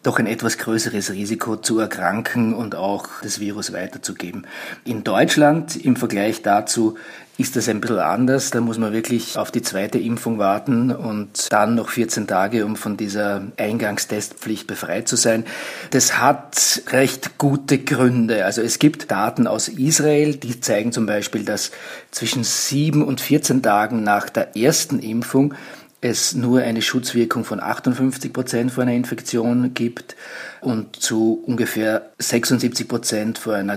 doch 0.03 0.19
ein 0.19 0.27
etwas 0.27 0.57
größeres 0.57 1.13
Risiko 1.13 1.57
zu 1.57 1.79
erkranken 1.79 2.55
und 2.55 2.75
auch 2.75 3.09
das 3.23 3.39
Virus 3.39 3.73
weiterzugeben. 3.73 4.47
In 4.85 5.05
Deutschland 5.05 5.77
im 5.77 5.97
Vergleich 5.97 6.43
dazu 6.43 6.97
ist 7.41 7.57
das 7.57 7.69
ein 7.69 7.81
bisschen 7.81 7.99
anders. 7.99 8.51
Da 8.51 8.61
muss 8.61 8.79
man 8.79 8.93
wirklich 8.93 9.39
auf 9.39 9.51
die 9.51 9.63
zweite 9.63 9.99
Impfung 9.99 10.39
warten 10.39 10.91
und 10.91 11.51
dann 11.51 11.75
noch 11.75 11.89
14 11.89 12.27
Tage, 12.27 12.67
um 12.67 12.77
von 12.77 12.99
dieser 12.99 13.43
Eingangstestpflicht 13.57 14.67
befreit 14.67 15.09
zu 15.09 15.17
sein. 15.17 15.45
Das 15.91 16.19
hat 16.19 16.83
recht 16.91 17.39
gute 17.39 17.79
Gründe. 17.79 18.45
Also 18.45 18.61
es 18.61 18.79
gibt 18.79 19.11
Daten 19.11 19.47
aus 19.47 19.69
Israel, 19.69 20.37
die 20.37 20.61
zeigen 20.61 20.93
zum 20.93 21.07
Beispiel, 21.07 21.45
dass 21.45 21.71
zwischen 22.11 22.45
7 22.45 23.03
und 23.03 23.23
14 23.23 23.63
Tagen 23.63 24.03
nach 24.03 24.29
der 24.29 24.57
ersten 24.57 24.99
Impfung 24.99 25.55
es 26.01 26.35
nur 26.35 26.61
eine 26.63 26.83
Schutzwirkung 26.83 27.45
von 27.45 27.61
58 27.61 28.33
Prozent 28.33 28.73
vor 28.73 28.83
einer 28.83 28.95
Infektion 28.95 29.75
gibt 29.75 30.17
und 30.61 30.97
zu 30.97 31.43
ungefähr 31.47 32.11
76 32.19 32.89
Prozent 32.89 33.39
vor 33.39 33.55
einer 33.55 33.77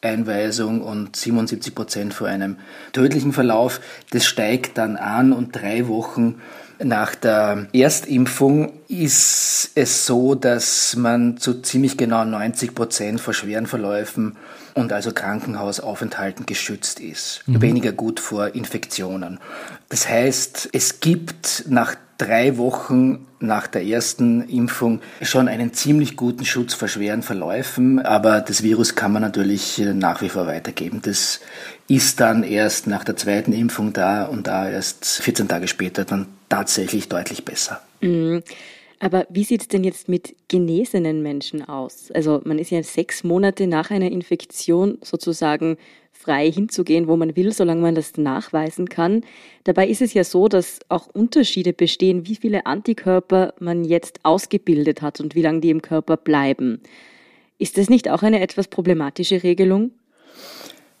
Krankenhauseinweisung 0.00 0.82
und 0.82 1.16
77 1.16 1.74
Prozent 1.74 2.14
vor 2.14 2.28
einem 2.28 2.56
tödlichen 2.92 3.32
Verlauf. 3.32 3.80
Das 4.10 4.24
steigt 4.24 4.78
dann 4.78 4.96
an 4.96 5.32
und 5.32 5.54
drei 5.54 5.88
Wochen 5.88 6.40
nach 6.80 7.16
der 7.16 7.66
Erstimpfung 7.72 8.72
ist 8.86 9.72
es 9.74 10.06
so, 10.06 10.36
dass 10.36 10.94
man 10.94 11.36
zu 11.36 11.60
ziemlich 11.60 11.96
genau 11.96 12.24
90 12.24 12.72
Prozent 12.72 13.20
vor 13.20 13.34
schweren 13.34 13.66
Verläufen 13.66 14.36
und 14.74 14.92
also 14.92 15.10
Krankenhausaufenthalten 15.12 16.46
geschützt 16.46 17.00
ist. 17.00 17.42
Mhm. 17.46 17.62
Weniger 17.62 17.90
gut 17.90 18.20
vor 18.20 18.54
Infektionen. 18.54 19.40
Das 19.88 20.08
heißt, 20.08 20.68
es 20.72 21.00
gibt 21.00 21.64
nach 21.66 21.96
drei 22.18 22.58
Wochen 22.58 23.26
nach 23.40 23.68
der 23.68 23.84
ersten 23.84 24.42
Impfung 24.48 25.00
schon 25.22 25.48
einen 25.48 25.72
ziemlich 25.72 26.16
guten 26.16 26.44
Schutz 26.44 26.74
vor 26.74 26.88
schweren 26.88 27.22
Verläufen, 27.22 28.00
aber 28.00 28.40
das 28.40 28.62
Virus 28.64 28.96
kann 28.96 29.12
man 29.12 29.22
natürlich 29.22 29.78
nach 29.78 30.20
wie 30.20 30.28
vor 30.28 30.46
weitergeben. 30.46 31.00
Das 31.02 31.40
ist 31.86 32.20
dann 32.20 32.42
erst 32.42 32.88
nach 32.88 33.04
der 33.04 33.16
zweiten 33.16 33.52
Impfung 33.52 33.92
da 33.92 34.24
und 34.24 34.48
da 34.48 34.68
erst 34.68 35.06
14 35.06 35.48
Tage 35.48 35.68
später 35.68 36.04
dann 36.04 36.26
tatsächlich 36.48 37.08
deutlich 37.08 37.44
besser. 37.44 37.80
Mhm. 38.00 38.42
Aber 39.00 39.26
wie 39.30 39.44
sieht 39.44 39.60
es 39.60 39.68
denn 39.68 39.84
jetzt 39.84 40.08
mit 40.08 40.34
genesenen 40.48 41.22
Menschen 41.22 41.68
aus? 41.68 42.10
Also 42.12 42.40
man 42.44 42.58
ist 42.58 42.70
ja 42.70 42.82
sechs 42.82 43.22
Monate 43.22 43.68
nach 43.68 43.92
einer 43.92 44.10
Infektion 44.10 44.98
sozusagen 45.02 45.76
frei 46.18 46.50
hinzugehen, 46.50 47.06
wo 47.06 47.16
man 47.16 47.36
will, 47.36 47.52
solange 47.52 47.80
man 47.80 47.94
das 47.94 48.16
nachweisen 48.16 48.88
kann. 48.88 49.22
Dabei 49.64 49.86
ist 49.86 50.02
es 50.02 50.14
ja 50.14 50.24
so, 50.24 50.48
dass 50.48 50.80
auch 50.88 51.06
Unterschiede 51.06 51.72
bestehen, 51.72 52.26
wie 52.26 52.34
viele 52.34 52.66
Antikörper 52.66 53.54
man 53.60 53.84
jetzt 53.84 54.20
ausgebildet 54.24 55.00
hat 55.00 55.20
und 55.20 55.34
wie 55.36 55.42
lange 55.42 55.60
die 55.60 55.70
im 55.70 55.80
Körper 55.80 56.16
bleiben. 56.16 56.80
Ist 57.58 57.78
das 57.78 57.88
nicht 57.88 58.08
auch 58.08 58.22
eine 58.22 58.40
etwas 58.40 58.66
problematische 58.66 59.42
Regelung? 59.42 59.92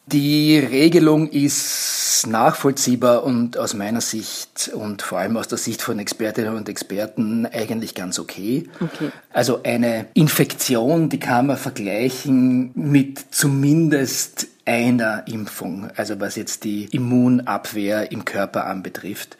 Die 0.06 0.58
Regelung 0.58 1.28
ist 1.28 2.26
nachvollziehbar 2.26 3.24
und 3.24 3.58
aus 3.58 3.74
meiner 3.74 4.00
Sicht 4.00 4.70
und 4.72 5.02
vor 5.02 5.18
allem 5.18 5.36
aus 5.36 5.48
der 5.48 5.58
Sicht 5.58 5.82
von 5.82 5.98
Expertinnen 5.98 6.54
und 6.54 6.68
Experten 6.68 7.44
eigentlich 7.44 7.94
ganz 7.94 8.18
okay. 8.18 8.68
okay. 8.80 9.10
Also 9.32 9.62
eine 9.64 10.06
Infektion, 10.14 11.10
die 11.10 11.20
kann 11.20 11.48
man 11.48 11.58
vergleichen 11.58 12.70
mit 12.74 13.18
zumindest 13.30 14.48
einer 14.68 15.26
Impfung, 15.26 15.88
also 15.96 16.20
was 16.20 16.36
jetzt 16.36 16.62
die 16.62 16.84
Immunabwehr 16.92 18.12
im 18.12 18.26
Körper 18.26 18.66
anbetrifft. 18.66 19.38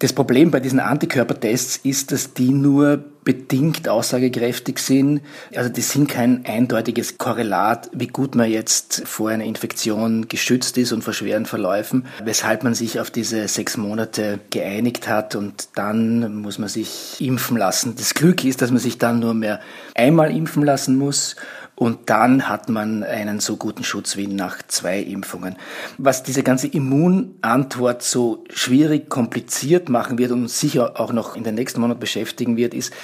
Das 0.00 0.12
Problem 0.12 0.50
bei 0.50 0.60
diesen 0.60 0.80
Antikörpertests 0.80 1.78
ist, 1.78 2.12
dass 2.12 2.34
die 2.34 2.50
nur 2.50 3.02
bedingt 3.24 3.88
aussagekräftig 3.88 4.78
sind. 4.78 5.22
Also 5.54 5.70
die 5.70 5.80
sind 5.80 6.08
kein 6.08 6.44
eindeutiges 6.44 7.18
Korrelat, 7.18 7.90
wie 7.92 8.06
gut 8.06 8.34
man 8.34 8.50
jetzt 8.50 9.02
vor 9.04 9.30
einer 9.30 9.44
Infektion 9.44 10.28
geschützt 10.28 10.76
ist 10.76 10.92
und 10.92 11.02
vor 11.02 11.14
schweren 11.14 11.46
Verläufen, 11.46 12.06
weshalb 12.22 12.62
man 12.62 12.74
sich 12.74 13.00
auf 13.00 13.10
diese 13.10 13.48
sechs 13.48 13.78
Monate 13.78 14.38
geeinigt 14.50 15.08
hat 15.08 15.34
und 15.34 15.70
dann 15.74 16.36
muss 16.36 16.58
man 16.58 16.68
sich 16.68 17.16
impfen 17.18 17.56
lassen. 17.56 17.96
Das 17.96 18.14
Glück 18.14 18.44
ist, 18.44 18.60
dass 18.60 18.70
man 18.70 18.78
sich 18.78 18.98
dann 18.98 19.18
nur 19.20 19.32
mehr 19.32 19.58
einmal 19.94 20.30
impfen 20.30 20.62
lassen 20.62 20.96
muss 20.96 21.34
und 21.76 22.08
dann 22.08 22.48
hat 22.48 22.70
man 22.70 23.04
einen 23.04 23.38
so 23.38 23.56
guten 23.56 23.84
Schutz 23.84 24.16
wie 24.16 24.26
nach 24.26 24.62
zwei 24.66 24.98
Impfungen. 24.98 25.56
Was 25.98 26.22
diese 26.22 26.42
ganze 26.42 26.68
Immunantwort 26.68 28.02
so 28.02 28.44
schwierig, 28.48 29.10
kompliziert 29.10 29.90
machen 29.90 30.16
wird 30.18 30.32
und 30.32 30.50
sicher 30.50 30.98
auch 30.98 31.12
noch 31.12 31.36
in 31.36 31.44
den 31.44 31.54
nächsten 31.54 31.82
Monaten 31.82 32.00
beschäftigen 32.00 32.56
wird, 32.56 32.72
ist, 32.72 32.94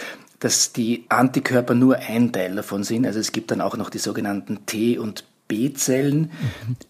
dass 0.41 0.73
die 0.73 1.05
Antikörper 1.11 1.75
nur 1.75 1.99
ein 1.99 2.33
Teil 2.33 2.57
davon 2.57 2.83
sind. 2.83 3.07
Also 3.07 3.21
es 3.21 3.31
gibt 3.31 3.51
dann 3.51 3.61
auch 3.61 3.77
noch 3.77 3.91
die 3.91 3.99
sogenannten 3.99 4.65
T- 4.65 4.99
und 4.99 5.25
B-Zellen, 5.49 6.33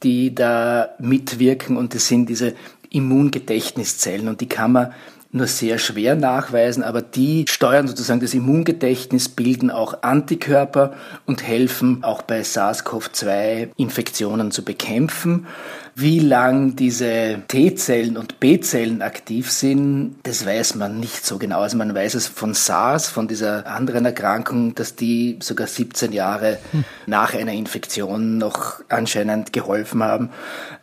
die 0.04 0.34
da 0.34 0.90
mitwirken 1.00 1.76
und 1.76 1.94
das 1.94 2.06
sind 2.06 2.28
diese 2.28 2.54
Immungedächtniszellen 2.90 4.28
und 4.28 4.40
die 4.40 4.48
kann 4.48 4.72
man 4.72 4.94
nur 5.32 5.46
sehr 5.46 5.78
schwer 5.78 6.14
nachweisen, 6.14 6.82
aber 6.82 7.00
die 7.00 7.46
steuern 7.48 7.88
sozusagen 7.88 8.20
das 8.20 8.34
Immungedächtnis, 8.34 9.30
bilden 9.30 9.70
auch 9.70 10.02
Antikörper 10.02 10.92
und 11.24 11.42
helfen 11.42 12.04
auch 12.04 12.20
bei 12.20 12.42
SARS-CoV-2 12.42 13.70
Infektionen 13.76 14.50
zu 14.50 14.62
bekämpfen. 14.62 15.46
Wie 15.94 16.20
lang 16.20 16.74
diese 16.74 17.42
T-Zellen 17.48 18.16
und 18.16 18.40
B-Zellen 18.40 19.02
aktiv 19.02 19.50
sind, 19.50 20.16
das 20.22 20.46
weiß 20.46 20.76
man 20.76 20.98
nicht 20.98 21.26
so 21.26 21.36
genau. 21.36 21.60
Also 21.60 21.76
man 21.76 21.94
weiß 21.94 22.14
es 22.14 22.28
von 22.28 22.54
SARS, 22.54 23.08
von 23.08 23.28
dieser 23.28 23.66
anderen 23.66 24.06
Erkrankung, 24.06 24.74
dass 24.74 24.96
die 24.96 25.38
sogar 25.40 25.66
17 25.66 26.12
Jahre 26.12 26.58
hm. 26.70 26.84
nach 27.06 27.34
einer 27.34 27.52
Infektion 27.52 28.38
noch 28.38 28.80
anscheinend 28.88 29.52
geholfen 29.52 30.02
haben. 30.02 30.30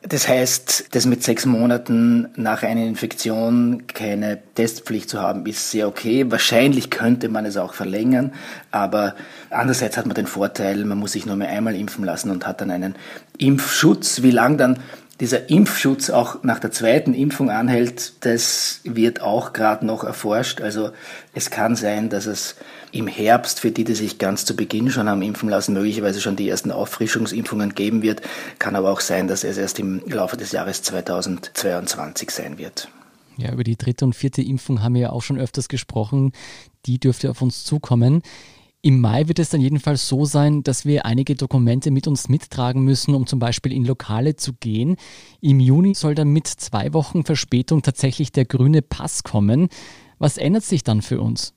Das 0.03 0.27
heißt, 0.27 0.89
das 0.91 1.07
mit 1.07 1.23
sechs 1.23 1.45
Monaten 1.47 2.27
nach 2.35 2.61
einer 2.61 2.85
Infektion 2.85 3.87
keine 3.87 4.39
Testpflicht 4.53 5.09
zu 5.09 5.19
haben, 5.21 5.45
ist 5.47 5.71
sehr 5.71 5.87
okay. 5.87 6.29
Wahrscheinlich 6.29 6.91
könnte 6.91 7.29
man 7.29 7.45
es 7.45 7.57
auch 7.57 7.73
verlängern, 7.73 8.33
aber 8.69 9.15
andererseits 9.49 9.97
hat 9.97 10.05
man 10.05 10.15
den 10.15 10.27
Vorteil, 10.27 10.85
man 10.85 10.97
muss 10.97 11.13
sich 11.13 11.25
nur 11.25 11.35
mehr 11.35 11.49
einmal 11.49 11.75
impfen 11.75 12.03
lassen 12.03 12.31
und 12.31 12.45
hat 12.45 12.61
dann 12.61 12.71
einen 12.71 12.95
Impfschutz. 13.37 14.21
Wie 14.21 14.31
lang 14.31 14.57
dann 14.57 14.79
dieser 15.19 15.49
Impfschutz 15.49 16.09
auch 16.09 16.43
nach 16.43 16.59
der 16.59 16.71
zweiten 16.71 17.13
Impfung 17.13 17.49
anhält, 17.49 18.13
das 18.21 18.79
wird 18.85 19.21
auch 19.21 19.51
gerade 19.51 19.85
noch 19.85 20.03
erforscht. 20.05 20.61
Also 20.61 20.91
es 21.33 21.49
kann 21.49 21.75
sein, 21.75 22.09
dass 22.09 22.25
es 22.25 22.55
im 22.91 23.07
Herbst 23.07 23.59
für 23.59 23.71
die, 23.71 23.83
die 23.83 23.95
sich 23.95 24.17
ganz 24.17 24.45
zu 24.45 24.55
Beginn 24.55 24.89
schon 24.89 25.09
haben 25.09 25.21
impfen 25.21 25.49
lassen, 25.49 25.73
möglicherweise 25.73 26.21
schon 26.21 26.37
die 26.37 26.47
ersten 26.47 26.71
Auffrischungsimpfungen 26.71 27.75
geben 27.75 28.01
wird. 28.01 28.21
Kann 28.59 28.75
aber 28.75 28.91
auch 28.91 29.01
sein, 29.01 29.27
dass 29.27 29.43
es 29.43 29.57
erst 29.57 29.79
im 29.79 30.01
Laufe 30.07 30.37
des 30.37 30.53
Jahres 30.53 30.83
2022 30.83 32.31
sein 32.31 32.57
wird. 32.57 32.87
Ja, 33.35 33.51
über 33.51 33.63
die 33.63 33.77
dritte 33.77 34.05
und 34.05 34.15
vierte 34.15 34.41
Impfung 34.41 34.83
haben 34.83 34.95
wir 34.95 35.01
ja 35.01 35.09
auch 35.11 35.21
schon 35.21 35.37
öfters 35.37 35.67
gesprochen. 35.67 36.31
Die 36.85 36.99
dürfte 36.99 37.29
auf 37.29 37.41
uns 37.41 37.63
zukommen. 37.63 38.21
Im 38.81 39.01
Mai 39.01 39.27
wird 39.27 39.39
es 39.39 39.49
dann 39.49 39.59
jedenfalls 39.59 40.07
so 40.07 40.23
sein, 40.23 40.63
dass 40.63 40.85
wir 40.85 41.05
einige 41.05 41.35
Dokumente 41.35 41.91
mit 41.91 42.07
uns 42.07 42.29
mittragen 42.29 42.81
müssen, 42.81 43.13
um 43.13 43.27
zum 43.27 43.37
Beispiel 43.37 43.73
in 43.73 43.83
Lokale 43.83 44.37
zu 44.37 44.53
gehen. 44.53 44.95
Im 45.41 45.59
Juni 45.59 45.95
soll 45.95 46.15
dann 46.15 46.29
mit 46.29 46.47
zwei 46.47 46.93
Wochen 46.93 47.25
Verspätung 47.25 47.81
tatsächlich 47.81 48.31
der 48.31 48.45
grüne 48.45 48.81
Pass 48.81 49.23
kommen. 49.23 49.67
Was 50.17 50.37
ändert 50.37 50.63
sich 50.63 50.83
dann 50.83 51.01
für 51.01 51.19
uns? 51.19 51.53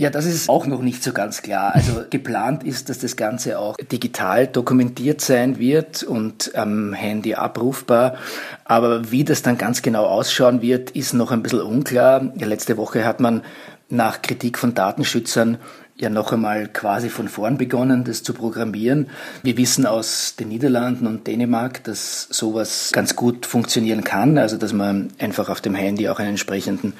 Ja, 0.00 0.10
das 0.10 0.26
ist 0.26 0.48
auch 0.48 0.66
noch 0.66 0.82
nicht 0.82 1.04
so 1.04 1.12
ganz 1.12 1.40
klar. 1.42 1.76
Also 1.76 2.02
geplant 2.10 2.64
ist, 2.64 2.88
dass 2.88 2.98
das 2.98 3.14
Ganze 3.14 3.60
auch 3.60 3.76
digital 3.76 4.48
dokumentiert 4.48 5.20
sein 5.20 5.60
wird 5.60 6.02
und 6.02 6.52
am 6.56 6.94
Handy 6.94 7.34
abrufbar. 7.34 8.16
Aber 8.64 9.12
wie 9.12 9.22
das 9.22 9.42
dann 9.42 9.56
ganz 9.56 9.82
genau 9.82 10.06
ausschauen 10.06 10.62
wird, 10.62 10.90
ist 10.90 11.14
noch 11.14 11.30
ein 11.30 11.44
bisschen 11.44 11.60
unklar. 11.60 12.32
Letzte 12.34 12.76
Woche 12.76 13.04
hat 13.04 13.20
man 13.20 13.42
nach 13.88 14.20
Kritik 14.22 14.58
von 14.58 14.74
Datenschützern 14.74 15.58
ja 16.00 16.10
noch 16.10 16.32
einmal 16.32 16.68
quasi 16.68 17.08
von 17.08 17.28
vorn 17.28 17.58
begonnen, 17.58 18.04
das 18.04 18.22
zu 18.22 18.32
programmieren. 18.32 19.08
Wir 19.42 19.56
wissen 19.56 19.84
aus 19.84 20.36
den 20.36 20.48
Niederlanden 20.48 21.06
und 21.06 21.26
Dänemark, 21.26 21.82
dass 21.84 22.28
sowas 22.30 22.90
ganz 22.92 23.16
gut 23.16 23.46
funktionieren 23.46 24.04
kann, 24.04 24.38
also 24.38 24.56
dass 24.56 24.72
man 24.72 25.08
einfach 25.18 25.48
auf 25.48 25.60
dem 25.60 25.74
Handy 25.74 26.08
auch 26.08 26.20
einen 26.20 26.30
entsprechenden 26.30 26.92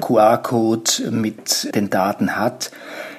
QR-Code 0.00 1.10
mit 1.10 1.74
den 1.74 1.88
Daten 1.88 2.36
hat. 2.36 2.70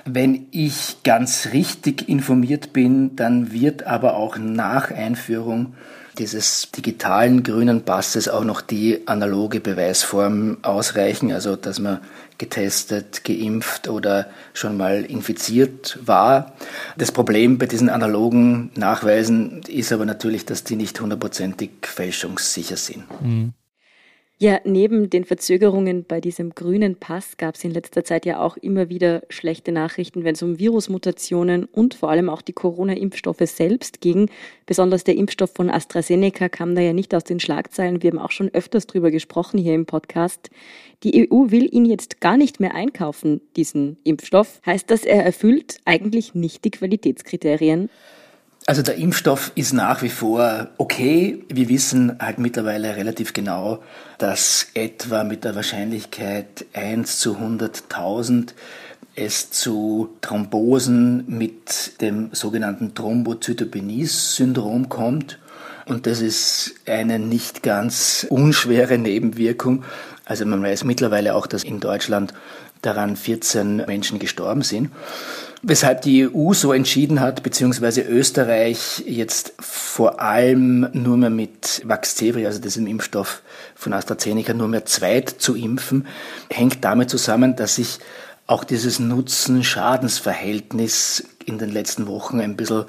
Wenn 0.06 0.46
ich 0.52 0.98
ganz 1.04 1.50
richtig 1.52 2.08
informiert 2.08 2.72
bin, 2.72 3.16
dann 3.16 3.52
wird 3.52 3.88
aber 3.88 4.16
auch 4.16 4.38
nach 4.38 4.92
Einführung 4.92 5.74
dieses 6.18 6.70
digitalen 6.72 7.44
grünen 7.44 7.84
Passes 7.84 8.28
auch 8.28 8.44
noch 8.44 8.62
die 8.62 9.08
analoge 9.08 9.60
Beweisform 9.60 10.58
ausreichen, 10.62 11.32
also 11.32 11.56
dass 11.56 11.80
man 11.80 12.00
getestet, 12.38 13.24
geimpft 13.24 13.88
oder 13.88 14.28
schon 14.54 14.78
mal 14.78 15.04
infiziert 15.04 15.98
war. 16.06 16.54
Das 16.98 17.12
Problem 17.12 17.58
bei 17.58 17.66
diesen 17.66 17.90
analogen 17.90 18.72
Nachweisen 18.76 19.62
ist 19.68 19.92
aber 19.92 20.06
natürlich, 20.06 20.46
dass 20.46 20.64
die 20.64 20.76
nicht 20.76 21.00
hundertprozentig 21.00 21.72
fälschungssicher 21.82 22.78
sind. 22.78 23.06
Mhm. 23.22 23.54
Ja, 24.39 24.60
neben 24.65 25.10
den 25.10 25.25
Verzögerungen 25.25 26.03
bei 26.03 26.22
diesem 26.22 26.53
grünen 26.53 26.96
Pass 26.96 27.38
gab 27.38 27.56
es 27.56 27.63
in 27.63 27.72
letzter 27.72 28.03
Zeit 28.03 28.24
ja 28.24 28.39
auch 28.39 28.56
immer 28.56 28.88
wieder 28.88 29.24
schlechte 29.29 29.72
Nachrichten, 29.72 30.24
wenn 30.24 30.36
es 30.36 30.44
um 30.44 30.60
Virusmutationen 30.60 31.65
und 31.65 31.96
vor 31.96 32.12
allem 32.12 32.29
auch 32.29 32.44
die 32.44 32.53
Corona-Impfstoffe 32.53 33.41
selbst 33.41 34.00
ging. 34.00 34.29
Besonders 34.67 35.03
der 35.03 35.15
Impfstoff 35.15 35.53
von 35.56 35.72
AstraZeneca 35.72 36.50
kam 36.50 36.75
da 36.75 36.82
ja 36.82 36.94
nicht 36.94 37.15
aus 37.15 37.24
den 37.24 37.39
Schlagzeilen. 37.39 38.03
Wir 38.03 38.12
haben 38.12 38.20
auch 38.20 38.29
schon 38.29 38.53
öfters 38.53 38.86
drüber 38.86 39.10
gesprochen 39.10 39.58
hier 39.58 39.74
im 39.74 39.88
Podcast. 39.88 40.51
Die 41.01 41.27
EU 41.27 41.50
will 41.50 41.67
ihn 41.74 41.86
jetzt 41.86 42.22
gar 42.22 42.38
nicht 42.38 42.60
mehr 42.60 42.75
einkaufen, 42.75 43.41
diesen 43.56 43.98
Impfstoff. 44.03 44.62
Heißt 44.63 44.91
das, 44.91 45.03
er 45.03 45.25
erfüllt 45.25 45.79
eigentlich 45.84 46.36
nicht 46.36 46.63
die 46.63 46.72
Qualitätskriterien? 46.72 47.89
Also 48.70 48.82
der 48.82 48.96
Impfstoff 48.96 49.54
ist 49.56 49.72
nach 49.72 50.02
wie 50.02 50.10
vor 50.10 50.68
okay. 50.78 51.42
Wir 51.48 51.70
wissen 51.70 52.18
halt 52.20 52.38
mittlerweile 52.38 52.98
relativ 52.98 53.32
genau, 53.32 53.82
dass 54.18 54.68
etwa 54.74 55.24
mit 55.24 55.46
der 55.46 55.56
Wahrscheinlichkeit 55.56 56.66
1 56.74 57.18
zu 57.18 57.38
100.000 57.38 58.50
es 59.16 59.52
zu 59.52 60.10
Thrombosen 60.20 61.24
mit 61.30 62.02
dem 62.02 62.30
sogenannten 62.34 62.94
Thrombozytopenie-Syndrom 62.94 64.90
kommt. 64.90 65.40
Und 65.86 66.06
das 66.06 66.20
ist 66.20 66.76
eine 66.86 67.20
nicht 67.20 67.64
ganz 67.64 68.28
unschwere 68.30 68.98
Nebenwirkung. 68.98 69.86
Also 70.26 70.46
man 70.46 70.62
weiß 70.62 70.84
mittlerweile 70.84 71.36
auch, 71.36 71.48
dass 71.48 71.64
in 71.64 71.80
Deutschland 71.80 72.34
daran 72.82 73.16
14 73.16 73.78
Menschen 73.88 74.20
gestorben 74.20 74.62
sind. 74.62 74.90
Weshalb 75.64 76.04
die 76.04 76.30
EU 76.30 76.54
so 76.54 76.72
entschieden 76.72 77.20
hat, 77.20 77.42
beziehungsweise 77.42 78.02
Österreich 78.02 79.04
jetzt 79.08 79.54
vor 79.60 80.22
allem 80.22 80.88
nur 80.94 81.18
mehr 81.18 81.32
mit 81.32 81.82
Vaxzevri, 81.84 82.46
also 82.46 82.62
diesem 82.62 82.86
Impfstoff 82.86 83.42
von 83.76 83.94
AstraZeneca, 83.94 84.54
nur 84.54 84.68
mehr 84.68 84.86
zweit 84.86 85.30
zu 85.30 85.56
impfen, 85.56 86.06
hängt 86.50 86.86
damit 86.86 87.10
zusammen, 87.10 87.56
dass 87.56 87.74
sich 87.76 87.98
auch 88.46 88.64
dieses 88.64 89.00
Nutzen-Schadensverhältnis 89.00 91.24
in 91.46 91.58
den 91.58 91.72
letzten 91.72 92.06
Wochen 92.08 92.40
ein 92.40 92.56
bisschen 92.56 92.86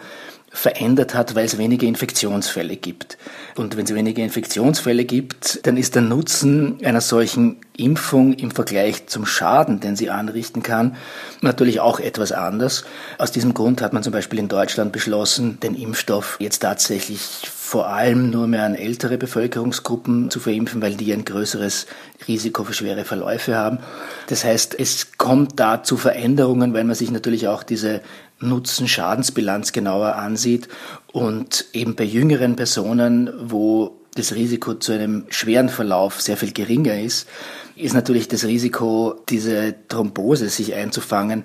verändert 0.58 1.14
hat, 1.14 1.36
weil 1.36 1.44
es 1.44 1.56
weniger 1.56 1.86
Infektionsfälle 1.86 2.76
gibt. 2.76 3.16
Und 3.54 3.76
wenn 3.76 3.84
es 3.84 3.94
weniger 3.94 4.24
Infektionsfälle 4.24 5.04
gibt, 5.04 5.64
dann 5.66 5.76
ist 5.76 5.94
der 5.94 6.02
Nutzen 6.02 6.84
einer 6.84 7.00
solchen 7.00 7.58
Impfung 7.76 8.32
im 8.32 8.50
Vergleich 8.50 9.06
zum 9.06 9.24
Schaden, 9.24 9.78
den 9.78 9.94
sie 9.94 10.10
anrichten 10.10 10.64
kann, 10.64 10.96
natürlich 11.42 11.78
auch 11.78 12.00
etwas 12.00 12.32
anders. 12.32 12.84
Aus 13.18 13.30
diesem 13.30 13.54
Grund 13.54 13.80
hat 13.80 13.92
man 13.92 14.02
zum 14.02 14.12
Beispiel 14.12 14.40
in 14.40 14.48
Deutschland 14.48 14.90
beschlossen, 14.90 15.60
den 15.60 15.76
Impfstoff 15.76 16.38
jetzt 16.40 16.58
tatsächlich 16.58 17.20
vor 17.68 17.86
allem 17.88 18.30
nur 18.30 18.48
mehr 18.48 18.64
an 18.64 18.74
ältere 18.74 19.16
Bevölkerungsgruppen 19.16 20.30
zu 20.30 20.40
verimpfen, 20.40 20.82
weil 20.82 20.94
die 20.94 21.12
ein 21.12 21.24
größeres 21.24 21.86
Risiko 22.26 22.64
für 22.64 22.72
schwere 22.72 23.04
Verläufe 23.04 23.54
haben. 23.54 23.78
Das 24.26 24.42
heißt, 24.42 24.74
es 24.76 25.18
kommt 25.18 25.60
da 25.60 25.84
zu 25.84 25.98
Veränderungen, 25.98 26.72
weil 26.72 26.84
man 26.84 26.96
sich 26.96 27.10
natürlich 27.10 27.46
auch 27.46 27.62
diese 27.62 28.00
Nutzen-Schadensbilanz 28.40 29.72
genauer 29.72 30.16
ansieht 30.16 30.68
und 31.12 31.66
eben 31.72 31.94
bei 31.96 32.04
jüngeren 32.04 32.56
Personen, 32.56 33.30
wo 33.40 33.98
das 34.14 34.34
Risiko 34.34 34.74
zu 34.74 34.92
einem 34.92 35.26
schweren 35.30 35.68
Verlauf 35.68 36.20
sehr 36.20 36.36
viel 36.36 36.52
geringer 36.52 37.00
ist, 37.00 37.28
ist 37.76 37.94
natürlich 37.94 38.28
das 38.28 38.44
Risiko, 38.44 39.20
diese 39.28 39.74
Thrombose 39.88 40.48
sich 40.48 40.74
einzufangen, 40.74 41.44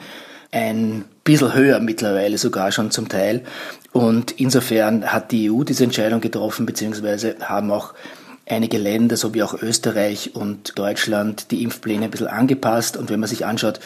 ein 0.51 1.05
bisschen 1.23 1.53
höher 1.53 1.79
mittlerweile 1.79 2.37
sogar 2.37 2.71
schon 2.71 2.91
zum 2.91 3.09
Teil. 3.09 3.43
Und 3.91 4.39
insofern 4.39 5.05
hat 5.05 5.31
die 5.31 5.51
EU 5.51 5.63
diese 5.63 5.83
Entscheidung 5.83 6.21
getroffen, 6.21 6.65
beziehungsweise 6.65 7.35
haben 7.41 7.71
auch 7.71 7.93
einige 8.45 8.77
Länder, 8.77 9.17
so 9.17 9.33
wie 9.33 9.43
auch 9.43 9.53
Österreich 9.61 10.35
und 10.35 10.77
Deutschland, 10.77 11.51
die 11.51 11.63
Impfpläne 11.63 12.05
ein 12.05 12.11
bisschen 12.11 12.27
angepasst. 12.27 12.97
Und 12.97 13.09
wenn 13.09 13.19
man 13.19 13.29
sich 13.29 13.45
anschaut, 13.45 13.79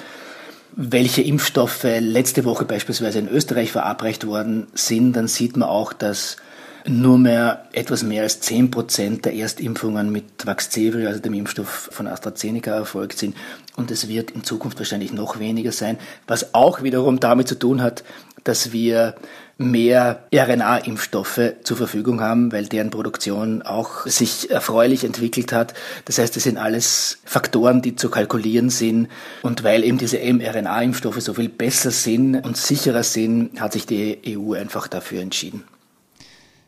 welche 0.79 1.24
Impfstoffe 1.24 1.88
letzte 2.00 2.46
Woche 2.46 2.63
beispielsweise 2.63 3.17
in 3.17 3.27
Österreich 3.27 3.72
verabreicht 3.72 4.27
worden 4.27 4.67
sind, 4.75 5.13
dann 5.13 5.27
sieht 5.27 5.57
man 5.57 5.67
auch, 5.67 5.91
dass 5.91 6.38
nur 6.86 7.17
mehr 7.17 7.65
etwas 7.74 8.03
mehr 8.03 8.22
als 8.22 8.41
10 8.41 8.69
Prozent 8.69 9.25
der 9.25 9.34
Erstimpfungen 9.34 10.12
mit 10.12 10.46
Vaxzevri, 10.46 11.07
also 11.07 11.19
dem 11.19 11.34
Impfstoff 11.34 11.89
von 11.91 12.07
AstraZeneca, 12.07 12.72
erfolgt 12.72 13.17
sind. 13.17 13.36
Und 13.75 13.89
es 13.89 14.08
wird 14.08 14.30
in 14.32 14.43
Zukunft 14.43 14.78
wahrscheinlich 14.78 15.12
noch 15.12 15.39
weniger 15.39 15.71
sein, 15.71 15.97
was 16.28 16.54
auch 16.54 16.84
wiederum 16.84 17.19
damit 17.19 17.47
zu 17.47 17.56
tun 17.56 17.82
hat, 17.82 18.04
dass 18.47 18.71
wir 18.71 19.15
mehr 19.57 20.27
RNA-Impfstoffe 20.33 21.55
zur 21.63 21.77
Verfügung 21.77 22.21
haben, 22.21 22.51
weil 22.51 22.65
deren 22.67 22.91
Produktion 22.91 23.63
auch 23.63 24.05
sich 24.05 24.51
erfreulich 24.51 25.03
entwickelt 25.03 25.51
hat. 25.51 25.73
Das 26.05 26.19
heißt, 26.19 26.36
das 26.36 26.43
sind 26.43 26.57
alles 26.57 27.19
Faktoren, 27.25 27.81
die 27.81 27.95
zu 27.95 28.10
kalkulieren 28.10 28.69
sind. 28.69 29.07
Und 29.41 29.63
weil 29.63 29.83
eben 29.83 29.97
diese 29.97 30.19
mRNA-Impfstoffe 30.19 31.21
so 31.21 31.33
viel 31.33 31.49
besser 31.49 31.91
sind 31.91 32.36
und 32.36 32.55
sicherer 32.55 33.03
sind, 33.03 33.60
hat 33.60 33.73
sich 33.73 33.88
die 33.88 34.19
EU 34.27 34.53
einfach 34.53 34.88
dafür 34.88 35.21
entschieden. 35.21 35.63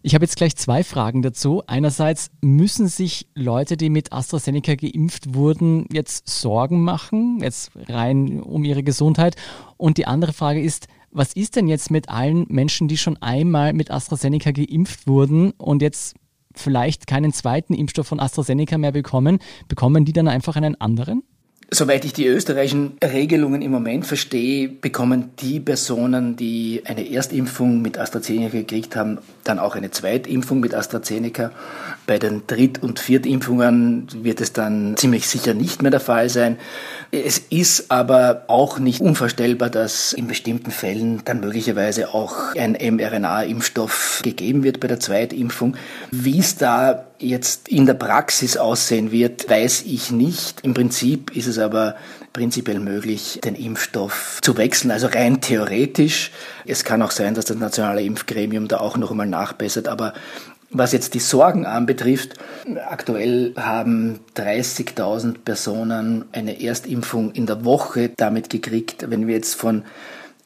Ich 0.01 0.15
habe 0.15 0.23
jetzt 0.23 0.37
gleich 0.37 0.55
zwei 0.55 0.83
Fragen 0.83 1.21
dazu. 1.21 1.61
Einerseits 1.67 2.31
müssen 2.39 2.87
sich 2.87 3.27
Leute, 3.35 3.75
die 3.75 3.89
mit 3.89 4.13
AstraZeneca 4.13 4.75
geimpft 4.75 5.35
wurden, 5.35 5.87
jetzt 5.91 6.29
Sorgen 6.29 6.83
machen, 6.83 7.39
jetzt 7.41 7.71
rein 7.89 8.39
um 8.41 8.63
ihre 8.63 8.81
Gesundheit. 8.81 9.35
Und 9.75 9.97
die 9.97 10.07
andere 10.07 10.31
Frage 10.31 10.61
ist, 10.61 10.87
was 11.11 11.33
ist 11.33 11.55
denn 11.55 11.67
jetzt 11.67 11.91
mit 11.91 12.09
allen 12.09 12.45
Menschen, 12.49 12.87
die 12.87 12.97
schon 12.97 13.17
einmal 13.17 13.73
mit 13.73 13.91
AstraZeneca 13.91 14.51
geimpft 14.51 15.07
wurden 15.07 15.51
und 15.51 15.81
jetzt 15.81 16.15
vielleicht 16.55 17.07
keinen 17.07 17.33
zweiten 17.33 17.73
Impfstoff 17.73 18.07
von 18.07 18.19
AstraZeneca 18.19 18.77
mehr 18.77 18.91
bekommen? 18.91 19.39
Bekommen 19.67 20.05
die 20.05 20.13
dann 20.13 20.27
einfach 20.27 20.55
einen 20.55 20.79
anderen? 20.79 21.23
Soweit 21.71 22.03
ich 22.03 22.13
die 22.13 22.25
österreichischen 22.25 22.97
Regelungen 23.03 23.61
im 23.61 23.69
Moment 23.69 24.07
verstehe, 24.07 24.69
bekommen 24.69 25.31
die 25.39 25.59
Personen, 25.59 26.35
die 26.35 26.81
eine 26.85 27.07
Erstimpfung 27.11 27.83
mit 27.83 27.99
AstraZeneca 27.99 28.57
gekriegt 28.57 28.95
haben, 28.95 29.19
dann 29.43 29.59
auch 29.59 29.75
eine 29.75 29.91
Zweitimpfung 29.91 30.61
mit 30.61 30.73
AstraZeneca. 30.73 31.51
Bei 32.07 32.17
den 32.17 32.47
Dritt- 32.47 32.81
und 32.81 32.97
Viertimpfungen 32.97 34.07
wird 34.23 34.41
es 34.41 34.51
dann 34.51 34.97
ziemlich 34.97 35.27
sicher 35.27 35.53
nicht 35.53 35.83
mehr 35.83 35.91
der 35.91 35.99
Fall 35.99 36.29
sein. 36.29 36.57
Es 37.11 37.37
ist 37.37 37.91
aber 37.91 38.45
auch 38.47 38.79
nicht 38.79 39.01
unvorstellbar, 39.01 39.69
dass 39.69 40.13
in 40.13 40.25
bestimmten 40.25 40.71
Fällen 40.71 41.21
dann 41.25 41.39
möglicherweise 41.39 42.15
auch 42.15 42.55
ein 42.55 42.73
mRNA-Impfstoff 42.73 44.21
gegeben 44.23 44.63
wird 44.63 44.79
bei 44.79 44.87
der 44.87 44.99
Zweitimpfung. 44.99 45.77
Wie 46.09 46.39
es 46.39 46.55
da 46.55 47.08
jetzt 47.19 47.67
in 47.67 47.85
der 47.85 47.93
Praxis 47.93 48.57
aussehen 48.57 49.11
wird, 49.11 49.49
weiß 49.49 49.83
ich 49.83 50.11
nicht. 50.11 50.61
Im 50.61 50.73
Prinzip 50.73 51.35
ist 51.35 51.47
es 51.47 51.59
aber 51.59 51.95
prinzipiell 52.33 52.79
möglich, 52.79 53.39
den 53.43 53.55
Impfstoff 53.55 54.39
zu 54.41 54.57
wechseln, 54.57 54.91
also 54.91 55.07
rein 55.07 55.41
theoretisch. 55.41 56.31
Es 56.65 56.83
kann 56.83 57.01
auch 57.01 57.11
sein, 57.11 57.35
dass 57.35 57.45
das 57.45 57.57
nationale 57.57 58.01
Impfgremium 58.01 58.67
da 58.67 58.79
auch 58.79 58.97
noch 58.97 59.11
einmal 59.11 59.27
nachbessert, 59.27 59.87
aber 59.87 60.13
was 60.71 60.91
jetzt 60.91 61.15
die 61.15 61.19
Sorgen 61.19 61.65
anbetrifft, 61.65 62.35
aktuell 62.87 63.53
haben 63.57 64.19
30.000 64.35 65.39
Personen 65.43 66.25
eine 66.31 66.61
Erstimpfung 66.61 67.31
in 67.31 67.47
der 67.47 67.65
Woche 67.65 68.11
damit 68.15 68.51
gekriegt. 68.51 69.09
Wenn 69.09 69.25
wir 69.25 69.33
jetzt 69.33 69.55
von 69.55 69.83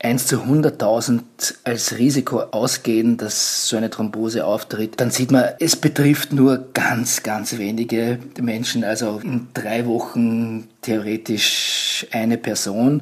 1 0.03 0.27
zu 0.27 0.41
100.000 0.41 1.21
als 1.63 1.97
Risiko 1.97 2.41
ausgehen, 2.41 3.17
dass 3.17 3.67
so 3.69 3.77
eine 3.77 3.89
Thrombose 3.89 4.45
auftritt, 4.45 4.99
dann 4.99 5.11
sieht 5.11 5.31
man, 5.31 5.45
es 5.59 5.75
betrifft 5.77 6.33
nur 6.33 6.67
ganz, 6.73 7.23
ganz 7.23 7.57
wenige 7.57 8.19
Menschen, 8.39 8.83
also 8.83 9.21
in 9.23 9.47
drei 9.53 9.85
Wochen 9.85 10.67
theoretisch 10.83 12.05
eine 12.11 12.37
Person. 12.37 13.01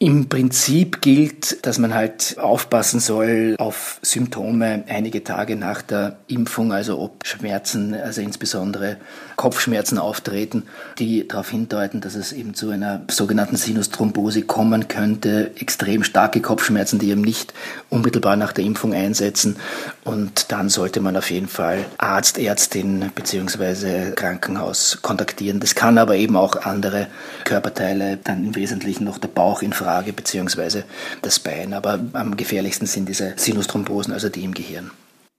Im 0.00 0.28
Prinzip 0.28 1.00
gilt, 1.00 1.66
dass 1.66 1.78
man 1.78 1.92
halt 1.92 2.36
aufpassen 2.38 3.00
soll 3.00 3.56
auf 3.58 3.98
Symptome 4.02 4.84
einige 4.88 5.24
Tage 5.24 5.56
nach 5.56 5.82
der 5.82 6.18
Impfung, 6.28 6.72
also 6.72 7.00
ob 7.00 7.26
Schmerzen, 7.26 7.94
also 7.94 8.20
insbesondere 8.20 8.98
Kopfschmerzen 9.34 9.98
auftreten, 9.98 10.64
die 10.98 11.26
darauf 11.26 11.50
hindeuten, 11.50 12.00
dass 12.00 12.14
es 12.14 12.32
eben 12.32 12.54
zu 12.54 12.70
einer 12.70 13.02
sogenannten 13.10 13.56
Sinusthrombose 13.56 14.42
kommen 14.42 14.86
könnte. 14.86 15.50
Extrem 15.56 16.04
starke 16.04 16.40
Kopfschmerzen, 16.40 17.00
die 17.00 17.10
eben 17.10 17.22
nicht 17.22 17.52
unmittelbar 17.90 18.36
nach 18.36 18.52
der 18.52 18.64
Impfung 18.64 18.94
einsetzen. 18.94 19.56
Und 20.04 20.52
dann 20.52 20.68
sollte 20.68 21.00
man 21.00 21.16
auf 21.16 21.30
jeden 21.30 21.48
Fall 21.48 21.84
Arzt, 21.98 22.38
Ärztin 22.38 23.10
bzw. 23.14 24.12
Krankenhaus 24.12 24.98
kontaktieren. 25.02 25.58
Das 25.58 25.74
kann 25.74 25.98
aber 25.98 26.14
eben 26.16 26.36
auch 26.36 26.62
andere 26.62 27.08
Körperteile, 27.44 28.18
dann 28.22 28.44
im 28.44 28.56
Wesentlichen 28.56 29.04
noch 29.04 29.18
der 29.18 29.28
Bauch 29.28 29.62
in 29.62 29.72
Frage, 29.72 30.12
beziehungsweise 30.12 30.84
das 31.22 31.38
Bein. 31.38 31.72
Aber 31.72 32.00
am 32.12 32.36
gefährlichsten 32.36 32.86
sind 32.86 33.08
diese 33.08 33.34
Sinusthrombosen, 33.36 34.12
also 34.12 34.28
die 34.28 34.44
im 34.44 34.54
Gehirn. 34.54 34.90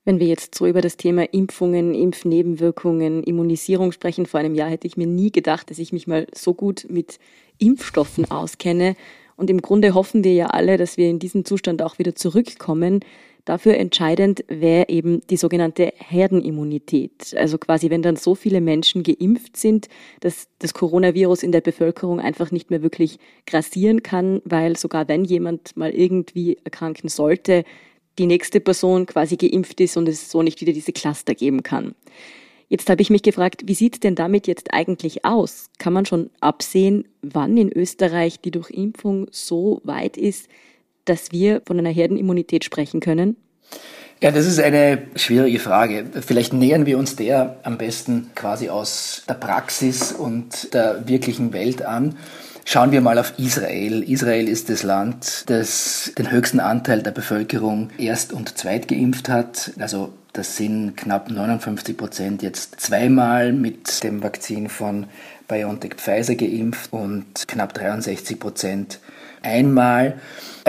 Wenn 0.04 0.18
wir 0.18 0.26
jetzt 0.26 0.54
so 0.54 0.66
über 0.66 0.80
das 0.80 0.96
Thema 0.96 1.24
Impfungen, 1.32 1.94
Impfnebenwirkungen, 1.94 3.22
Immunisierung 3.22 3.92
sprechen, 3.92 4.26
vor 4.26 4.40
einem 4.40 4.54
Jahr 4.54 4.70
hätte 4.70 4.86
ich 4.86 4.96
mir 4.96 5.06
nie 5.06 5.30
gedacht, 5.30 5.70
dass 5.70 5.78
ich 5.78 5.92
mich 5.92 6.06
mal 6.06 6.26
so 6.34 6.54
gut 6.54 6.86
mit 6.88 7.18
Impfstoffen 7.58 8.30
auskenne. 8.30 8.96
Und 9.36 9.50
im 9.50 9.60
Grunde 9.60 9.94
hoffen 9.94 10.24
wir 10.24 10.32
ja 10.32 10.46
alle, 10.46 10.78
dass 10.78 10.96
wir 10.96 11.08
in 11.08 11.18
diesen 11.18 11.44
Zustand 11.44 11.82
auch 11.82 11.98
wieder 11.98 12.14
zurückkommen. 12.14 13.00
Dafür 13.44 13.76
entscheidend 13.76 14.44
wäre 14.48 14.88
eben 14.88 15.20
die 15.28 15.36
sogenannte 15.36 15.92
Herdenimmunität. 15.96 17.34
Also 17.36 17.58
quasi, 17.58 17.90
wenn 17.90 18.02
dann 18.02 18.16
so 18.16 18.34
viele 18.34 18.60
Menschen 18.60 19.02
geimpft 19.02 19.56
sind, 19.56 19.88
dass 20.20 20.48
das 20.58 20.74
Coronavirus 20.74 21.42
in 21.42 21.52
der 21.52 21.60
Bevölkerung 21.60 22.20
einfach 22.20 22.50
nicht 22.50 22.70
mehr 22.70 22.82
wirklich 22.82 23.18
grassieren 23.46 24.02
kann, 24.02 24.42
weil 24.44 24.76
sogar 24.76 25.08
wenn 25.08 25.24
jemand 25.24 25.76
mal 25.76 25.90
irgendwie 25.90 26.58
erkranken 26.64 27.08
sollte, 27.08 27.64
die 28.18 28.26
nächste 28.26 28.60
Person 28.60 29.06
quasi 29.06 29.36
geimpft 29.36 29.80
ist 29.80 29.96
und 29.96 30.08
es 30.08 30.30
so 30.30 30.42
nicht 30.42 30.60
wieder 30.60 30.72
diese 30.72 30.92
Cluster 30.92 31.34
geben 31.34 31.62
kann. 31.62 31.94
Jetzt 32.68 32.88
habe 32.88 33.02
ich 33.02 33.10
mich 33.10 33.22
gefragt, 33.22 33.62
wie 33.66 33.74
sieht 33.74 33.94
es 33.94 34.00
denn 34.00 34.14
damit 34.14 34.46
jetzt 34.46 34.72
eigentlich 34.72 35.24
aus? 35.24 35.70
Kann 35.78 35.92
man 35.92 36.06
schon 36.06 36.30
absehen, 36.40 37.08
wann 37.20 37.56
in 37.56 37.72
Österreich 37.72 38.40
die 38.40 38.52
Durchimpfung 38.52 39.26
so 39.32 39.80
weit 39.82 40.16
ist, 40.16 40.48
dass 41.10 41.32
wir 41.32 41.60
von 41.66 41.78
einer 41.78 41.90
Herdenimmunität 41.90 42.64
sprechen 42.64 43.00
können? 43.00 43.36
Ja, 44.22 44.30
das 44.30 44.46
ist 44.46 44.60
eine 44.60 45.02
schwierige 45.16 45.58
Frage. 45.58 46.04
Vielleicht 46.24 46.52
nähern 46.52 46.86
wir 46.86 46.98
uns 46.98 47.16
der 47.16 47.56
am 47.64 47.78
besten 47.78 48.30
quasi 48.34 48.68
aus 48.68 49.24
der 49.28 49.34
Praxis 49.34 50.12
und 50.12 50.72
der 50.72 51.08
wirklichen 51.08 51.52
Welt 51.52 51.82
an. 51.82 52.16
Schauen 52.64 52.92
wir 52.92 53.00
mal 53.00 53.18
auf 53.18 53.32
Israel. 53.38 54.02
Israel 54.02 54.46
ist 54.46 54.68
das 54.68 54.84
Land, 54.84 55.44
das 55.48 56.12
den 56.16 56.30
höchsten 56.30 56.60
Anteil 56.60 57.02
der 57.02 57.10
Bevölkerung 57.10 57.90
erst 57.98 58.32
und 58.32 58.56
zweit 58.56 58.86
geimpft 58.86 59.28
hat. 59.28 59.72
Also 59.80 60.12
das 60.32 60.56
sind 60.56 60.96
knapp 60.96 61.30
59 61.30 61.96
Prozent 61.96 62.42
jetzt 62.42 62.80
zweimal 62.80 63.52
mit 63.52 64.04
dem 64.04 64.22
Vakzin 64.22 64.68
von 64.68 65.06
BioNTech 65.48 65.94
Pfizer 65.94 66.36
geimpft 66.36 66.92
und 66.92 67.48
knapp 67.48 67.74
63 67.74 68.38
Prozent 68.38 69.00
einmal. 69.42 70.14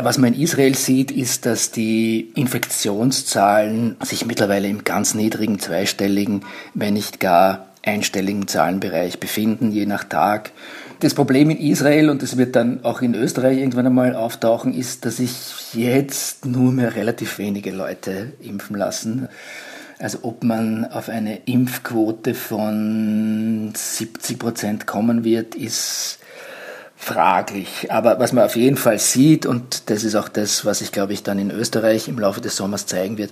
Was 0.01 0.17
man 0.17 0.33
in 0.33 0.41
Israel 0.41 0.75
sieht, 0.75 1.11
ist, 1.11 1.45
dass 1.45 1.71
die 1.71 2.31
Infektionszahlen 2.35 3.97
sich 4.03 4.25
mittlerweile 4.25 4.67
im 4.67 4.83
ganz 4.83 5.13
niedrigen 5.13 5.59
zweistelligen, 5.59 6.43
wenn 6.73 6.93
nicht 6.93 7.19
gar 7.19 7.67
einstelligen 7.83 8.47
Zahlenbereich 8.47 9.19
befinden, 9.19 9.71
je 9.71 9.85
nach 9.85 10.03
Tag. 10.03 10.51
Das 10.99 11.15
Problem 11.15 11.49
in 11.49 11.59
Israel, 11.59 12.09
und 12.09 12.21
das 12.21 12.37
wird 12.37 12.55
dann 12.55 12.83
auch 12.85 13.01
in 13.01 13.15
Österreich 13.15 13.57
irgendwann 13.57 13.87
einmal 13.87 14.15
auftauchen, 14.15 14.73
ist, 14.73 15.03
dass 15.05 15.17
sich 15.17 15.33
jetzt 15.73 16.45
nur 16.45 16.71
mehr 16.71 16.95
relativ 16.95 17.39
wenige 17.39 17.71
Leute 17.71 18.33
impfen 18.39 18.75
lassen. 18.75 19.27
Also 19.97 20.19
ob 20.21 20.43
man 20.43 20.85
auf 20.85 21.09
eine 21.09 21.37
Impfquote 21.45 22.33
von 22.33 23.73
70 23.75 24.39
Prozent 24.39 24.87
kommen 24.87 25.23
wird, 25.23 25.55
ist 25.55 26.19
fraglich. 27.01 27.91
Aber 27.91 28.19
was 28.19 28.31
man 28.31 28.45
auf 28.45 28.55
jeden 28.55 28.77
Fall 28.77 28.99
sieht, 28.99 29.47
und 29.47 29.89
das 29.89 30.03
ist 30.03 30.15
auch 30.15 30.29
das, 30.29 30.65
was 30.65 30.81
ich 30.81 30.91
glaube 30.91 31.13
ich 31.13 31.23
dann 31.23 31.39
in 31.39 31.49
Österreich 31.49 32.07
im 32.07 32.19
Laufe 32.19 32.41
des 32.41 32.55
Sommers 32.55 32.85
zeigen 32.85 33.17
wird, 33.17 33.31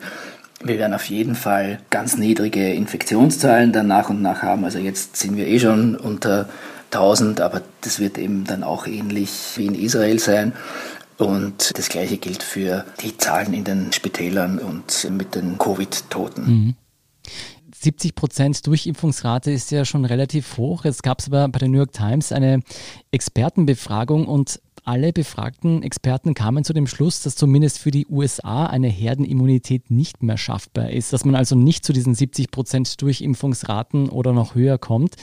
wir 0.62 0.80
werden 0.80 0.94
auf 0.94 1.06
jeden 1.06 1.36
Fall 1.36 1.80
ganz 1.90 2.18
niedrige 2.18 2.74
Infektionszahlen 2.74 3.72
dann 3.72 3.88
nach 3.88 4.10
und 4.10 4.22
nach 4.22 4.42
haben. 4.42 4.66
Also 4.66 4.80
jetzt 4.80 5.18
sind 5.18 5.38
wir 5.38 5.48
eh 5.48 5.60
schon 5.60 5.96
unter 5.96 6.50
1000, 6.92 7.42
aber 7.42 7.62
das 7.82 8.00
wird 8.00 8.18
eben 8.18 8.44
dann 8.44 8.64
auch 8.64 8.88
ähnlich 8.88 9.30
wie 9.56 9.68
in 9.68 9.76
Israel 9.76 10.20
sein. 10.20 10.54
Und 11.18 11.78
das 11.78 11.90
Gleiche 11.90 12.18
gilt 12.18 12.42
für 12.42 12.86
die 13.02 13.16
Zahlen 13.18 13.54
in 13.54 13.66
den 13.66 13.94
Spitälern 13.94 14.58
und 14.58 15.08
mit 15.12 15.36
den 15.36 15.58
Covid-Toten. 15.60 16.44
Mhm. 16.46 16.76
70 17.82 18.16
Prozent 18.16 18.68
Durchimpfungsrate 18.68 19.52
ist 19.52 19.72
ja 19.72 19.86
schon 19.86 20.06
relativ 20.06 20.58
hoch. 20.58 20.86
Jetzt 20.86 21.02
gab 21.02 21.20
es 21.20 21.28
aber 21.28 21.48
bei 21.48 21.60
der 21.60 21.70
New 21.70 21.78
York 21.78 21.94
Times 21.94 22.32
eine 22.32 22.62
Expertenbefragung 23.12 24.28
und 24.28 24.60
alle 24.84 25.14
befragten 25.14 25.84
Experten 25.84 26.34
kamen 26.34 26.64
zu 26.64 26.74
dem 26.74 26.88
Schluss, 26.88 27.22
dass 27.22 27.36
zumindest 27.36 27.80
für 27.80 27.92
die 27.92 28.08
USA 28.08 28.66
eine 28.66 28.88
Herdenimmunität 28.88 29.92
nicht 29.92 30.24
mehr 30.24 30.38
schaffbar 30.38 30.90
ist, 30.90 31.14
dass 31.14 31.26
man 31.26 31.36
also 31.36 31.56
nicht 31.56 31.86
zu 31.86 31.94
diesen 31.94 32.16
70 32.16 32.52
Prozent 32.52 33.02
Durchimpfungsraten 33.02 34.10
oder 34.10 34.34
noch 34.34 34.56
höher 34.56 34.78
kommt. 34.78 35.16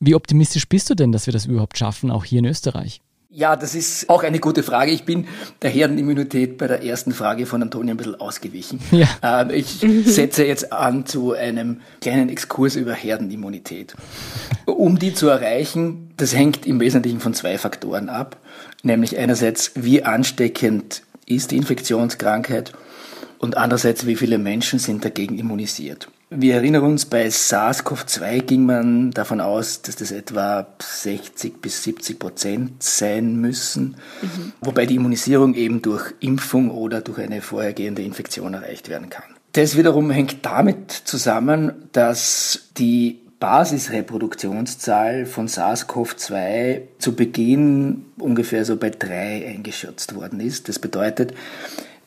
Wie 0.00 0.14
optimistisch 0.14 0.68
bist 0.68 0.90
du 0.90 0.94
denn, 0.94 1.10
dass 1.10 1.26
wir 1.26 1.32
das 1.32 1.46
überhaupt 1.46 1.78
schaffen, 1.78 2.10
auch 2.10 2.24
hier 2.24 2.40
in 2.40 2.44
Österreich? 2.44 3.00
Ja, 3.30 3.56
das 3.56 3.74
ist 3.74 4.08
auch 4.08 4.22
eine 4.22 4.38
gute 4.38 4.62
Frage. 4.62 4.90
Ich 4.90 5.04
bin 5.04 5.28
der 5.60 5.68
Herdenimmunität 5.68 6.56
bei 6.56 6.66
der 6.66 6.82
ersten 6.82 7.12
Frage 7.12 7.44
von 7.44 7.60
Antonio 7.60 7.92
ein 7.92 7.98
bisschen 7.98 8.18
ausgewichen. 8.18 8.80
Ja. 8.90 9.06
Ähm, 9.22 9.50
ich 9.50 9.84
setze 10.06 10.46
jetzt 10.46 10.72
an 10.72 11.04
zu 11.04 11.34
einem 11.34 11.82
kleinen 12.00 12.30
Exkurs 12.30 12.74
über 12.74 12.94
Herdenimmunität. 12.94 13.94
Um 14.64 14.98
die 14.98 15.12
zu 15.12 15.28
erreichen, 15.28 16.14
das 16.16 16.34
hängt 16.34 16.66
im 16.66 16.80
Wesentlichen 16.80 17.20
von 17.20 17.34
zwei 17.34 17.58
Faktoren 17.58 18.08
ab. 18.08 18.38
Nämlich 18.82 19.18
einerseits, 19.18 19.72
wie 19.74 20.04
ansteckend 20.04 21.02
ist 21.26 21.50
die 21.50 21.58
Infektionskrankheit 21.58 22.72
und 23.38 23.58
andererseits, 23.58 24.06
wie 24.06 24.16
viele 24.16 24.38
Menschen 24.38 24.78
sind 24.78 25.04
dagegen 25.04 25.38
immunisiert. 25.38 26.08
Wir 26.30 26.56
erinnern 26.56 26.84
uns, 26.84 27.06
bei 27.06 27.26
SARS-CoV-2 27.26 28.42
ging 28.42 28.66
man 28.66 29.12
davon 29.12 29.40
aus, 29.40 29.80
dass 29.80 29.96
das 29.96 30.10
etwa 30.10 30.66
60 30.78 31.62
bis 31.62 31.82
70 31.84 32.18
Prozent 32.18 32.82
sein 32.82 33.36
müssen, 33.36 33.96
mhm. 34.20 34.52
wobei 34.60 34.84
die 34.84 34.96
Immunisierung 34.96 35.54
eben 35.54 35.80
durch 35.80 36.12
Impfung 36.20 36.70
oder 36.70 37.00
durch 37.00 37.18
eine 37.18 37.40
vorhergehende 37.40 38.02
Infektion 38.02 38.52
erreicht 38.52 38.90
werden 38.90 39.08
kann. 39.08 39.24
Das 39.52 39.78
wiederum 39.78 40.10
hängt 40.10 40.44
damit 40.44 40.92
zusammen, 40.92 41.88
dass 41.92 42.68
die 42.76 43.20
Basisreproduktionszahl 43.40 45.24
von 45.24 45.48
SARS-CoV-2 45.48 46.80
zu 46.98 47.14
Beginn 47.14 48.04
ungefähr 48.18 48.66
so 48.66 48.76
bei 48.76 48.90
drei 48.90 49.46
eingeschätzt 49.48 50.14
worden 50.14 50.40
ist. 50.40 50.68
Das 50.68 50.78
bedeutet, 50.78 51.32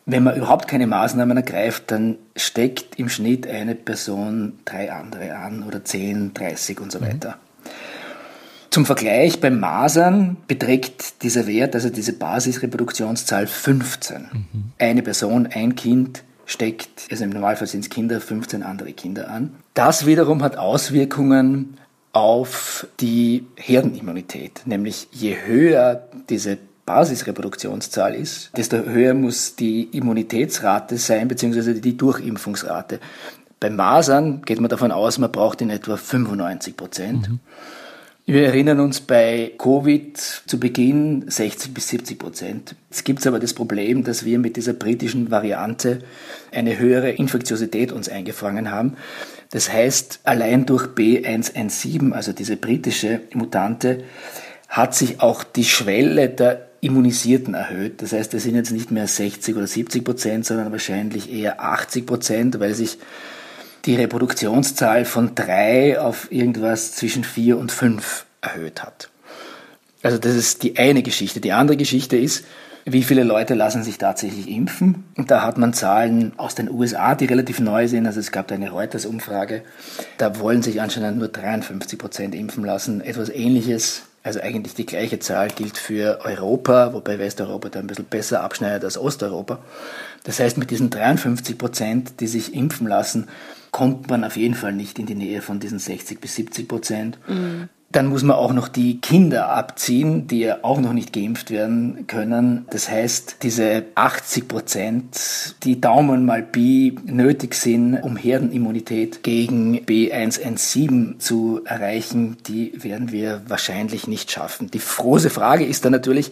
wenn 0.05 0.23
man 0.23 0.35
überhaupt 0.35 0.67
keine 0.67 0.87
Maßnahmen 0.87 1.37
ergreift, 1.37 1.91
dann 1.91 2.17
steckt 2.35 2.99
im 2.99 3.09
Schnitt 3.09 3.47
eine 3.47 3.75
Person 3.75 4.59
drei 4.65 4.91
andere 4.91 5.35
an 5.35 5.63
oder 5.63 5.83
10, 5.83 6.33
30 6.33 6.79
und 6.79 6.91
so 6.91 6.99
mhm. 6.99 7.05
weiter. 7.05 7.37
Zum 8.71 8.85
Vergleich 8.85 9.41
beim 9.41 9.59
Masern 9.59 10.37
beträgt 10.47 11.23
dieser 11.23 11.45
Wert, 11.45 11.75
also 11.75 11.89
diese 11.89 12.13
Basisreproduktionszahl 12.13 13.45
15. 13.45 14.21
Mhm. 14.21 14.47
Eine 14.79 15.03
Person, 15.03 15.47
ein 15.47 15.75
Kind 15.75 16.23
steckt, 16.45 17.07
also 17.11 17.23
im 17.23 17.31
Normalfall 17.31 17.67
sind 17.67 17.81
es 17.81 17.89
Kinder, 17.89 18.21
15 18.21 18.63
andere 18.63 18.93
Kinder 18.93 19.29
an. 19.29 19.55
Das 19.73 20.05
wiederum 20.05 20.41
hat 20.41 20.57
Auswirkungen 20.57 21.77
auf 22.13 22.87
die 22.99 23.45
Herdenimmunität, 23.55 24.61
nämlich 24.65 25.07
je 25.11 25.37
höher 25.45 26.07
diese 26.29 26.57
Basisreproduktionszahl 26.91 28.15
ist, 28.15 28.51
desto 28.57 28.77
höher 28.83 29.13
muss 29.13 29.55
die 29.55 29.83
Immunitätsrate 29.97 30.97
sein, 30.97 31.29
beziehungsweise 31.29 31.73
die 31.75 31.95
Durchimpfungsrate. 31.95 32.99
Bei 33.61 33.69
Masern 33.69 34.41
geht 34.41 34.59
man 34.59 34.69
davon 34.69 34.91
aus, 34.91 35.17
man 35.17 35.31
braucht 35.31 35.61
in 35.61 35.69
etwa 35.69 35.95
95 35.95 36.75
Prozent. 36.75 37.29
Mhm. 37.29 37.39
Wir 38.25 38.45
erinnern 38.45 38.81
uns 38.81 38.99
bei 38.99 39.53
Covid 39.57 40.17
zu 40.17 40.59
Beginn 40.59 41.29
60 41.29 41.73
bis 41.73 41.87
70 41.87 42.19
Prozent. 42.19 42.75
Es 42.89 43.05
gibt 43.05 43.25
aber 43.25 43.39
das 43.39 43.53
Problem, 43.53 44.03
dass 44.03 44.25
wir 44.25 44.37
mit 44.37 44.57
dieser 44.57 44.73
britischen 44.73 45.31
Variante 45.31 45.99
eine 46.51 46.77
höhere 46.77 47.11
Infektiosität 47.11 47.93
uns 47.93 48.09
eingefangen 48.09 48.69
haben. 48.69 48.97
Das 49.51 49.71
heißt, 49.71 50.21
allein 50.25 50.65
durch 50.65 50.87
B117, 50.87 52.11
also 52.11 52.33
diese 52.33 52.57
britische 52.57 53.21
Mutante, 53.33 54.03
hat 54.67 54.93
sich 54.93 55.21
auch 55.21 55.43
die 55.43 55.65
Schwelle 55.65 56.29
der 56.29 56.70
Immunisierten 56.81 57.53
erhöht. 57.53 58.01
Das 58.01 58.11
heißt, 58.11 58.33
es 58.33 58.43
sind 58.43 58.55
jetzt 58.55 58.71
nicht 58.71 58.91
mehr 58.91 59.07
60 59.07 59.55
oder 59.55 59.67
70 59.67 60.03
Prozent, 60.03 60.45
sondern 60.45 60.71
wahrscheinlich 60.71 61.31
eher 61.31 61.61
80 61.61 62.05
Prozent, 62.07 62.59
weil 62.59 62.73
sich 62.73 62.97
die 63.85 63.95
Reproduktionszahl 63.95 65.05
von 65.05 65.33
drei 65.35 65.99
auf 65.99 66.31
irgendwas 66.31 66.93
zwischen 66.93 67.23
vier 67.23 67.57
und 67.57 67.71
fünf 67.71 68.25
erhöht 68.41 68.83
hat. 68.83 69.09
Also 70.03 70.17
das 70.17 70.35
ist 70.35 70.63
die 70.63 70.77
eine 70.77 71.03
Geschichte. 71.03 71.39
Die 71.39 71.51
andere 71.51 71.77
Geschichte 71.77 72.17
ist, 72.17 72.45
wie 72.85 73.03
viele 73.03 73.23
Leute 73.23 73.53
lassen 73.53 73.83
sich 73.83 73.99
tatsächlich 73.99 74.49
impfen? 74.49 75.03
Und 75.15 75.29
da 75.29 75.43
hat 75.43 75.59
man 75.59 75.73
Zahlen 75.73 76.33
aus 76.37 76.55
den 76.55 76.69
USA, 76.69 77.13
die 77.13 77.25
relativ 77.25 77.59
neu 77.59 77.87
sind. 77.87 78.07
Also 78.07 78.19
es 78.19 78.31
gab 78.31 78.47
da 78.47 78.55
eine 78.55 78.71
Reuters-Umfrage. 78.71 79.61
Da 80.17 80.39
wollen 80.39 80.63
sich 80.63 80.81
anscheinend 80.81 81.19
nur 81.19 81.27
53 81.27 81.99
Prozent 81.99 82.33
impfen 82.33 82.65
lassen. 82.65 83.01
Etwas 83.01 83.29
Ähnliches 83.29 84.03
also 84.23 84.39
eigentlich 84.39 84.75
die 84.75 84.85
gleiche 84.85 85.19
Zahl 85.19 85.49
gilt 85.49 85.77
für 85.77 86.19
Europa, 86.23 86.93
wobei 86.93 87.17
Westeuropa 87.17 87.69
da 87.69 87.79
ein 87.79 87.87
bisschen 87.87 88.05
besser 88.05 88.43
abschneidet 88.43 88.83
als 88.83 88.97
Osteuropa. 88.97 89.59
Das 90.23 90.39
heißt, 90.39 90.57
mit 90.57 90.69
diesen 90.69 90.89
53 90.89 91.57
Prozent, 91.57 92.19
die 92.19 92.27
sich 92.27 92.53
impfen 92.53 92.87
lassen, 92.87 93.27
kommt 93.71 94.09
man 94.09 94.23
auf 94.23 94.37
jeden 94.37 94.55
Fall 94.55 94.73
nicht 94.73 94.99
in 94.99 95.05
die 95.05 95.15
Nähe 95.15 95.41
von 95.41 95.59
diesen 95.59 95.79
60 95.79 96.19
bis 96.21 96.35
70 96.35 96.67
Prozent. 96.67 97.17
Mhm. 97.27 97.69
Dann 97.91 98.07
muss 98.07 98.23
man 98.23 98.37
auch 98.37 98.53
noch 98.53 98.67
die 98.67 99.01
Kinder 99.01 99.49
abziehen, 99.49 100.27
die 100.27 100.39
ja 100.39 100.59
auch 100.61 100.79
noch 100.79 100.93
nicht 100.93 101.11
geimpft 101.11 101.51
werden 101.51 102.05
können. 102.07 102.65
Das 102.69 102.89
heißt, 102.89 103.37
diese 103.43 103.83
80 103.95 104.47
Prozent, 104.47 105.55
die 105.63 105.81
Daumen 105.81 106.25
mal 106.25 106.41
Pi 106.41 106.95
nötig 107.05 107.55
sind, 107.55 107.97
um 107.97 108.15
Herdenimmunität 108.15 109.23
gegen 109.23 109.77
B117 109.79 111.19
zu 111.19 111.61
erreichen, 111.65 112.37
die 112.47 112.71
werden 112.81 113.11
wir 113.11 113.41
wahrscheinlich 113.47 114.07
nicht 114.07 114.31
schaffen. 114.31 114.71
Die 114.71 114.79
große 114.79 115.29
Frage 115.29 115.65
ist 115.65 115.83
dann 115.83 115.91
natürlich, 115.91 116.31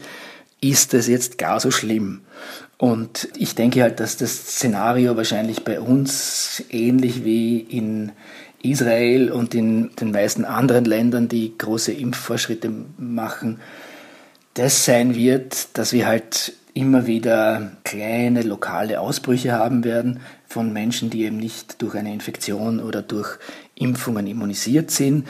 ist 0.61 0.93
es 0.93 1.07
jetzt 1.07 1.37
gar 1.37 1.59
so 1.59 1.71
schlimm? 1.71 2.21
Und 2.77 3.27
ich 3.35 3.55
denke 3.55 3.81
halt, 3.81 3.99
dass 3.99 4.17
das 4.17 4.31
Szenario 4.31 5.17
wahrscheinlich 5.17 5.63
bei 5.63 5.81
uns 5.81 6.63
ähnlich 6.69 7.25
wie 7.25 7.59
in 7.59 8.11
Israel 8.61 9.31
und 9.31 9.55
in 9.55 9.95
den 9.95 10.11
meisten 10.11 10.45
anderen 10.45 10.85
Ländern, 10.85 11.27
die 11.27 11.57
große 11.57 11.93
Impffortschritte 11.93 12.71
machen, 12.97 13.59
das 14.53 14.85
sein 14.85 15.15
wird, 15.15 15.77
dass 15.77 15.93
wir 15.93 16.07
halt 16.07 16.53
immer 16.73 17.07
wieder 17.07 17.71
kleine 17.83 18.41
lokale 18.41 18.99
Ausbrüche 18.99 19.53
haben 19.53 19.83
werden 19.83 20.19
von 20.47 20.73
Menschen, 20.73 21.09
die 21.09 21.23
eben 21.23 21.37
nicht 21.37 21.81
durch 21.81 21.95
eine 21.95 22.13
Infektion 22.13 22.79
oder 22.79 23.01
durch 23.01 23.37
Impfungen 23.75 24.27
immunisiert 24.27 24.91
sind, 24.91 25.27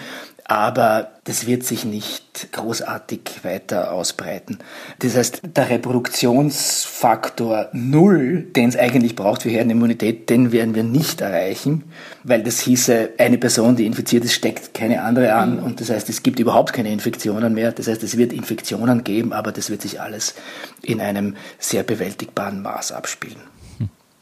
aber 0.49 1.11
das 1.25 1.45
wird 1.45 1.63
sich 1.63 1.85
nicht 1.85 2.51
großartig 2.53 3.43
weiter 3.43 3.93
ausbreiten. 3.93 4.57
Das 4.97 5.15
heißt, 5.15 5.41
der 5.43 5.69
Reproduktionsfaktor 5.69 7.69
Null, 7.71 8.47
den 8.55 8.69
es 8.69 8.75
eigentlich 8.75 9.15
braucht 9.15 9.43
für 9.43 9.49
Herdenimmunität, 9.49 10.27
den 10.27 10.51
werden 10.51 10.73
wir 10.73 10.83
nicht 10.83 11.21
erreichen, 11.21 11.83
weil 12.23 12.41
das 12.41 12.61
hieße, 12.61 13.11
eine 13.19 13.37
Person, 13.37 13.75
die 13.75 13.85
infiziert 13.85 14.25
ist, 14.25 14.33
steckt 14.33 14.73
keine 14.73 15.03
andere 15.03 15.35
an 15.35 15.59
und 15.59 15.81
das 15.81 15.91
heißt, 15.91 16.09
es 16.09 16.23
gibt 16.23 16.39
überhaupt 16.39 16.73
keine 16.73 16.91
Infektionen 16.91 17.53
mehr. 17.53 17.71
Das 17.71 17.87
heißt, 17.87 18.01
es 18.01 18.17
wird 18.17 18.33
Infektionen 18.33 19.03
geben, 19.03 19.33
aber 19.33 19.51
das 19.51 19.69
wird 19.69 19.83
sich 19.83 20.01
alles 20.01 20.33
in 20.81 20.99
einem 20.99 21.35
sehr 21.59 21.83
bewältigbaren 21.83 22.63
Maß 22.63 22.91
abspielen. 22.91 23.37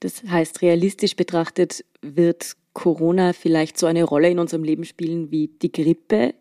Das 0.01 0.23
heißt, 0.29 0.61
realistisch 0.61 1.15
betrachtet 1.15 1.85
wird 2.01 2.56
Corona 2.77 3.33
vielleicht 3.33 3.79
so 3.79 3.87
eine 3.87 4.03
Rolle 4.03 4.29
in 4.29 4.37
unserem 4.37 4.63
Leben 4.63 4.85
spielen 4.85 5.31
wie 5.31 5.49
die 5.63 5.71
Grippe, 5.71 6.35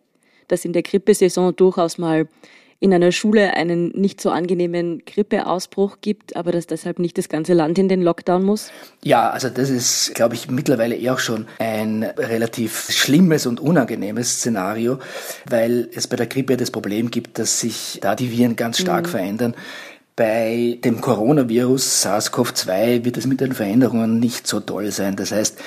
dass 0.48 0.66
in 0.66 0.74
der 0.74 0.82
Grippesaison 0.82 1.56
durchaus 1.56 1.96
mal 1.96 2.28
in 2.78 2.92
einer 2.92 3.10
Schule 3.10 3.54
einen 3.54 3.88
nicht 3.92 4.20
so 4.20 4.28
angenehmen 4.28 5.02
Grippeausbruch 5.06 5.96
gibt, 6.02 6.36
aber 6.36 6.52
dass 6.52 6.66
deshalb 6.66 6.98
nicht 6.98 7.16
das 7.16 7.30
ganze 7.30 7.54
Land 7.54 7.78
in 7.78 7.88
den 7.88 8.02
Lockdown 8.02 8.44
muss? 8.44 8.70
Ja, 9.02 9.30
also 9.30 9.48
das 9.48 9.70
ist, 9.70 10.14
glaube 10.14 10.34
ich, 10.34 10.50
mittlerweile 10.50 10.94
eher 10.94 11.14
auch 11.14 11.18
schon 11.18 11.46
ein 11.58 12.02
relativ 12.02 12.90
schlimmes 12.90 13.46
und 13.46 13.58
unangenehmes 13.58 14.40
Szenario, 14.40 14.98
weil 15.48 15.88
es 15.94 16.06
bei 16.06 16.16
der 16.16 16.26
Grippe 16.26 16.58
das 16.58 16.70
Problem 16.70 17.10
gibt, 17.10 17.38
dass 17.38 17.60
sich 17.60 17.98
da 18.02 18.14
die 18.14 18.30
Viren 18.30 18.56
ganz 18.56 18.78
stark 18.78 19.06
mhm. 19.06 19.10
verändern. 19.10 19.54
Bei 20.16 20.78
dem 20.82 21.02
Coronavirus 21.02 22.06
SARS-CoV-2 22.06 23.04
wird 23.04 23.18
es 23.18 23.26
mit 23.26 23.42
den 23.42 23.52
Veränderungen 23.52 24.18
nicht 24.18 24.46
so 24.46 24.60
toll 24.60 24.90
sein. 24.90 25.14
Das 25.14 25.30
heißt, 25.30 25.58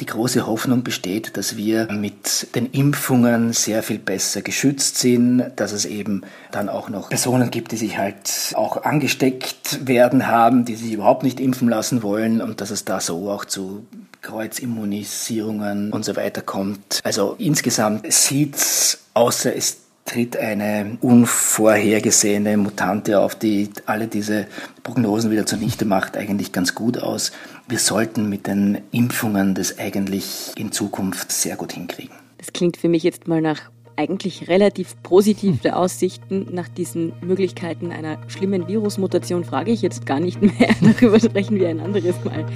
die 0.00 0.06
große 0.06 0.46
Hoffnung 0.46 0.82
besteht, 0.82 1.36
dass 1.36 1.58
wir 1.58 1.92
mit 1.92 2.54
den 2.54 2.70
Impfungen 2.70 3.52
sehr 3.52 3.82
viel 3.82 3.98
besser 3.98 4.40
geschützt 4.40 4.96
sind, 4.96 5.52
dass 5.56 5.72
es 5.72 5.84
eben 5.84 6.22
dann 6.52 6.70
auch 6.70 6.88
noch 6.88 7.10
Personen 7.10 7.50
gibt, 7.50 7.70
die 7.72 7.76
sich 7.76 7.98
halt 7.98 8.54
auch 8.54 8.82
angesteckt 8.84 9.86
werden 9.86 10.26
haben, 10.26 10.64
die 10.64 10.76
sich 10.76 10.92
überhaupt 10.92 11.22
nicht 11.22 11.38
impfen 11.38 11.68
lassen 11.68 12.02
wollen 12.02 12.40
und 12.40 12.62
dass 12.62 12.70
es 12.70 12.86
da 12.86 13.00
so 13.00 13.30
auch 13.30 13.44
zu 13.44 13.86
Kreuzimmunisierungen 14.22 15.92
und 15.92 16.06
so 16.06 16.16
weiter 16.16 16.40
kommt. 16.40 17.00
Also 17.04 17.36
insgesamt 17.38 18.10
sieht's 18.10 19.00
außer 19.12 19.54
es 19.54 19.87
tritt 20.08 20.36
eine 20.36 20.96
unvorhergesehene 21.00 22.56
Mutante 22.56 23.20
auf, 23.20 23.34
die 23.34 23.68
alle 23.86 24.08
diese 24.08 24.46
Prognosen 24.82 25.30
wieder 25.30 25.46
zunichte 25.46 25.84
macht, 25.84 26.16
eigentlich 26.16 26.52
ganz 26.52 26.74
gut 26.74 26.98
aus. 26.98 27.32
Wir 27.68 27.78
sollten 27.78 28.28
mit 28.28 28.46
den 28.46 28.78
Impfungen 28.90 29.54
das 29.54 29.78
eigentlich 29.78 30.52
in 30.56 30.72
Zukunft 30.72 31.30
sehr 31.30 31.56
gut 31.56 31.72
hinkriegen. 31.72 32.16
Das 32.38 32.52
klingt 32.52 32.76
für 32.78 32.88
mich 32.88 33.02
jetzt 33.02 33.28
mal 33.28 33.42
nach 33.42 33.70
eigentlich 33.96 34.48
relativ 34.48 34.94
positive 35.02 35.74
Aussichten. 35.74 36.46
Nach 36.52 36.68
diesen 36.68 37.12
Möglichkeiten 37.20 37.90
einer 37.90 38.16
schlimmen 38.28 38.68
Virusmutation 38.68 39.44
frage 39.44 39.72
ich 39.72 39.82
jetzt 39.82 40.06
gar 40.06 40.20
nicht 40.20 40.40
mehr. 40.40 40.70
Darüber 40.80 41.18
sprechen 41.18 41.58
wir 41.58 41.68
ein 41.68 41.80
anderes 41.80 42.14
Mal. 42.24 42.46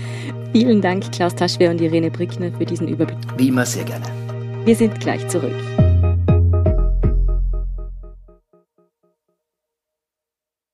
Vielen 0.52 0.80
Dank, 0.80 1.10
Klaus 1.12 1.34
Taschwer 1.34 1.70
und 1.70 1.80
Irene 1.80 2.10
Brickner, 2.10 2.52
für 2.52 2.64
diesen 2.64 2.88
Überblick. 2.88 3.18
Wie 3.36 3.48
immer 3.48 3.66
sehr 3.66 3.84
gerne. 3.84 4.06
Wir 4.64 4.76
sind 4.76 5.00
gleich 5.00 5.26
zurück. 5.28 5.56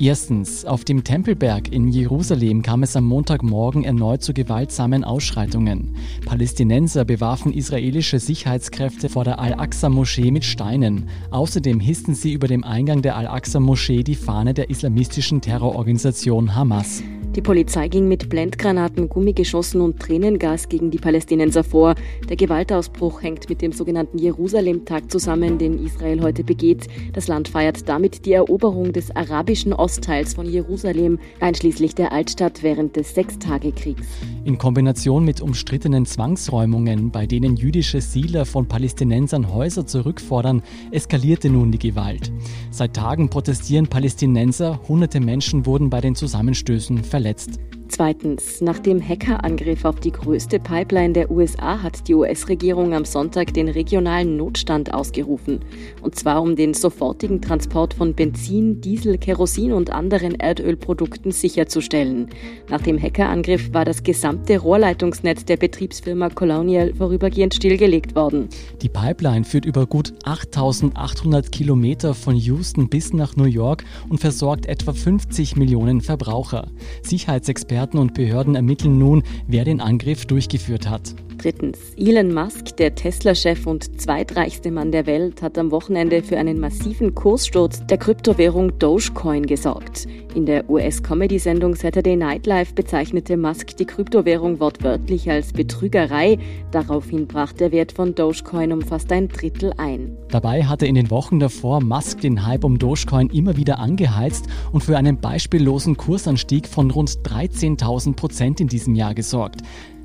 Erstens, 0.00 0.64
auf 0.64 0.84
dem 0.84 1.04
Tempelberg 1.04 1.70
in 1.70 1.88
Jerusalem 1.88 2.62
kam 2.62 2.82
es 2.82 2.96
am 2.96 3.04
Montagmorgen 3.04 3.84
erneut 3.84 4.22
zu 4.22 4.32
gewaltsamen 4.32 5.04
Ausschreitungen. 5.04 5.94
Palästinenser 6.24 7.04
bewarfen 7.04 7.52
israelische 7.52 8.18
Sicherheitskräfte 8.18 9.10
vor 9.10 9.24
der 9.24 9.38
Al-Aqsa-Moschee 9.38 10.30
mit 10.30 10.46
Steinen. 10.46 11.10
Außerdem 11.30 11.80
hissten 11.80 12.14
sie 12.14 12.32
über 12.32 12.48
dem 12.48 12.64
Eingang 12.64 13.02
der 13.02 13.14
Al-Aqsa-Moschee 13.14 14.02
die 14.02 14.14
Fahne 14.14 14.54
der 14.54 14.70
islamistischen 14.70 15.42
Terrororganisation 15.42 16.54
Hamas. 16.54 17.02
Die 17.36 17.42
Polizei 17.42 17.86
ging 17.86 18.08
mit 18.08 18.28
Blendgranaten, 18.28 19.08
Gummigeschossen 19.08 19.80
und 19.80 20.00
Tränengas 20.00 20.68
gegen 20.68 20.90
die 20.90 20.98
Palästinenser 20.98 21.62
vor. 21.62 21.94
Der 22.28 22.34
Gewaltausbruch 22.34 23.22
hängt 23.22 23.48
mit 23.48 23.62
dem 23.62 23.70
sogenannten 23.70 24.18
Jerusalem-Tag 24.18 25.12
zusammen, 25.12 25.56
den 25.56 25.78
Israel 25.78 26.22
heute 26.22 26.42
begeht. 26.42 26.88
Das 27.12 27.28
Land 27.28 27.46
feiert 27.46 27.88
damit 27.88 28.26
die 28.26 28.32
Eroberung 28.32 28.92
des 28.92 29.14
arabischen 29.14 29.72
Ostteils 29.72 30.34
von 30.34 30.44
Jerusalem, 30.44 31.20
einschließlich 31.38 31.94
der 31.94 32.10
Altstadt 32.10 32.64
während 32.64 32.96
des 32.96 33.14
Sechstagekriegs. 33.14 34.08
In 34.42 34.58
Kombination 34.58 35.24
mit 35.24 35.40
umstrittenen 35.40 36.06
Zwangsräumungen, 36.06 37.12
bei 37.12 37.26
denen 37.26 37.54
jüdische 37.54 38.00
Siedler 38.00 38.44
von 38.44 38.66
Palästinensern 38.66 39.54
Häuser 39.54 39.86
zurückfordern, 39.86 40.62
eskalierte 40.90 41.48
nun 41.48 41.70
die 41.70 41.78
Gewalt. 41.78 42.32
Seit 42.72 42.94
Tagen 42.94 43.30
protestieren 43.30 43.86
Palästinenser, 43.86 44.80
hunderte 44.88 45.20
Menschen 45.20 45.64
wurden 45.64 45.90
bei 45.90 46.00
den 46.00 46.16
Zusammenstößen 46.16 47.04
verletzt 47.04 47.19
verletzt. 47.20 47.60
Zweitens, 47.92 48.60
nach 48.60 48.78
dem 48.78 49.02
Hackerangriff 49.02 49.84
auf 49.84 49.98
die 49.98 50.12
größte 50.12 50.60
Pipeline 50.60 51.12
der 51.12 51.28
USA 51.28 51.82
hat 51.82 52.06
die 52.06 52.14
US-Regierung 52.14 52.94
am 52.94 53.04
Sonntag 53.04 53.52
den 53.52 53.68
regionalen 53.68 54.36
Notstand 54.36 54.94
ausgerufen. 54.94 55.58
Und 56.00 56.14
zwar 56.14 56.40
um 56.40 56.54
den 56.54 56.72
sofortigen 56.72 57.42
Transport 57.42 57.92
von 57.94 58.14
Benzin, 58.14 58.80
Diesel, 58.80 59.18
Kerosin 59.18 59.72
und 59.72 59.90
anderen 59.90 60.36
Erdölprodukten 60.36 61.32
sicherzustellen. 61.32 62.28
Nach 62.68 62.80
dem 62.80 62.96
Hackerangriff 62.96 63.74
war 63.74 63.84
das 63.84 64.04
gesamte 64.04 64.58
Rohrleitungsnetz 64.58 65.44
der 65.44 65.56
Betriebsfirma 65.56 66.28
Colonial 66.30 66.94
vorübergehend 66.94 67.54
stillgelegt 67.54 68.14
worden. 68.14 68.50
Die 68.82 68.88
Pipeline 68.88 69.44
führt 69.44 69.64
über 69.64 69.86
gut 69.86 70.14
8800 70.22 71.50
Kilometer 71.50 72.14
von 72.14 72.36
Houston 72.36 72.88
bis 72.88 73.12
nach 73.12 73.34
New 73.34 73.44
York 73.44 73.84
und 74.08 74.20
versorgt 74.20 74.66
etwa 74.66 74.92
50 74.92 75.56
Millionen 75.56 76.00
Verbraucher. 76.00 76.68
Sicherheitsexperten 77.02 77.79
Experten 77.80 77.96
und 77.96 78.12
Behörden 78.12 78.56
ermitteln 78.56 78.98
nun, 78.98 79.22
wer 79.46 79.64
den 79.64 79.80
Angriff 79.80 80.26
durchgeführt 80.26 80.86
hat. 80.86 81.14
Drittens. 81.40 81.78
Elon 81.96 82.34
Musk, 82.34 82.76
der 82.76 82.94
Tesla-Chef 82.94 83.66
und 83.66 83.98
zweitreichste 83.98 84.70
Mann 84.70 84.92
der 84.92 85.06
Welt, 85.06 85.40
hat 85.40 85.56
am 85.56 85.70
Wochenende 85.70 86.22
für 86.22 86.36
einen 86.36 86.60
massiven 86.60 87.14
Kurssturz 87.14 87.86
der 87.86 87.96
Kryptowährung 87.96 88.78
Dogecoin 88.78 89.46
gesorgt. 89.46 90.06
In 90.34 90.44
der 90.44 90.68
US-Comedy-Sendung 90.68 91.76
Saturday 91.76 92.14
Night 92.14 92.46
Live 92.46 92.74
bezeichnete 92.74 93.38
Musk 93.38 93.74
die 93.78 93.86
Kryptowährung 93.86 94.60
wortwörtlich 94.60 95.30
als 95.30 95.54
Betrügerei. 95.54 96.38
Daraufhin 96.72 97.26
brach 97.26 97.54
der 97.54 97.72
Wert 97.72 97.92
von 97.92 98.14
Dogecoin 98.14 98.72
um 98.72 98.82
fast 98.82 99.10
ein 99.10 99.28
Drittel 99.28 99.72
ein. 99.78 100.18
Dabei 100.28 100.64
hatte 100.64 100.86
in 100.86 100.94
den 100.94 101.10
Wochen 101.10 101.40
davor 101.40 101.82
Musk 101.82 102.20
den 102.20 102.46
Hype 102.46 102.64
um 102.64 102.78
Dogecoin 102.78 103.30
immer 103.30 103.56
wieder 103.56 103.78
angeheizt 103.78 104.46
und 104.72 104.84
für 104.84 104.98
einen 104.98 105.18
beispiellosen 105.18 105.96
Kursanstieg 105.96 106.68
von 106.68 106.90
rund 106.90 107.10
13.000 107.24 108.14
Prozent 108.14 108.60
in 108.60 108.68
diesem 108.68 108.94
Jahr 108.94 109.14
gesorgt. 109.14 109.62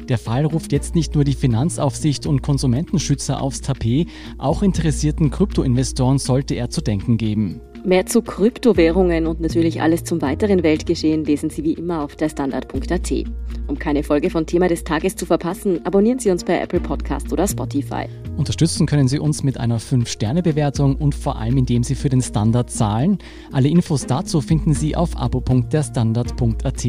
Der 0.08 0.20
Fall 0.20 0.46
ruft 0.46 0.72
jetzt 0.72 0.94
nicht 0.94 1.16
nur 1.16 1.24
die 1.24 1.34
Finanzaufsicht 1.34 2.28
und 2.28 2.44
Konsumentenschützer 2.44 3.42
aufs 3.42 3.62
Tapet, 3.62 4.08
auch 4.38 4.62
interessierten 4.62 5.32
Kryptoinvestoren 5.32 6.20
sollte 6.20 6.54
er 6.54 6.70
zu 6.70 6.82
denken 6.82 7.18
geben. 7.18 7.62
Mehr 7.86 8.08
zu 8.08 8.24
Kryptowährungen 8.24 9.28
und 9.28 9.42
natürlich 9.42 9.80
alles 9.80 10.04
zum 10.04 10.20
weiteren 10.20 10.64
Weltgeschehen 10.64 11.24
lesen 11.24 11.52
Sie 11.52 11.64
wie 11.64 11.74
immer 11.74 12.02
auf 12.04 12.16
der 12.16 12.30
Standard.at. 12.30 13.14
Um 13.68 13.78
keine 13.78 14.02
Folge 14.02 14.32
von 14.32 14.48
Thema 14.48 14.68
des 14.68 14.84
Tages 14.84 15.16
zu 15.16 15.28
verpassen, 15.28 15.86
abonnieren 15.86 16.18
Sie 16.18 16.32
uns 16.32 16.44
bei 16.44 16.60
Apple 16.60 16.80
Podcast 16.80 17.32
oder 17.32 17.48
Spotify. 17.48 18.06
Unterstützen 18.38 18.86
können 18.88 19.08
Sie 19.08 19.20
uns 19.20 19.44
mit 19.44 19.60
einer 19.60 19.80
5-Sterne-Bewertung 19.80 20.96
und 20.96 21.14
vor 21.14 21.38
allem 21.38 21.58
indem 21.58 21.84
Sie 21.84 21.94
für 21.96 22.10
den 22.10 22.22
Standard 22.22 22.72
zahlen. 22.72 23.20
Alle 23.52 23.70
Infos 23.70 24.08
dazu 24.08 24.42
finden 24.42 24.74
Sie 24.74 24.96
auf 24.96 25.16
abo.derstandard.at. 25.16 26.86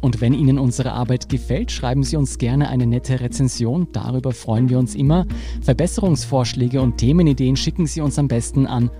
Und 0.00 0.20
wenn 0.20 0.32
Ihnen 0.32 0.58
unsere 0.58 0.92
Arbeit 0.92 1.28
gefällt, 1.28 1.70
schreiben 1.70 2.02
Sie 2.02 2.16
uns 2.16 2.38
gerne 2.38 2.68
eine 2.70 2.86
nette 2.86 3.20
Rezension. 3.20 3.88
Darüber 3.92 4.32
freuen 4.32 4.70
wir 4.70 4.78
uns 4.78 4.94
immer. 4.94 5.26
Verbesserungsvorschläge 5.60 6.80
und 6.80 6.96
Themenideen 6.96 7.56
schicken 7.56 7.86
Sie 7.86 8.00
uns 8.00 8.18
am 8.18 8.28
besten 8.28 8.66
an 8.66 8.90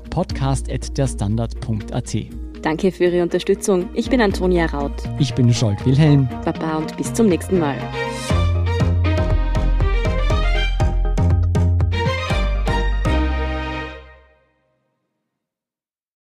podcast.derstandard.at. 1.37 2.63
Danke 2.63 2.93
für 2.93 3.05
Ihre 3.05 3.23
Unterstützung. 3.23 3.89
Ich 3.95 4.11
bin 4.11 4.21
Antonia 4.21 4.67
Raut. 4.67 5.03
Ich 5.19 5.35
bin 5.35 5.53
Scholt 5.53 5.85
Wilhelm. 5.87 6.29
Baba 6.45 6.77
und 6.77 6.97
bis 6.97 7.13
zum 7.13 7.27
nächsten 7.27 7.59
Mal. 7.59 7.79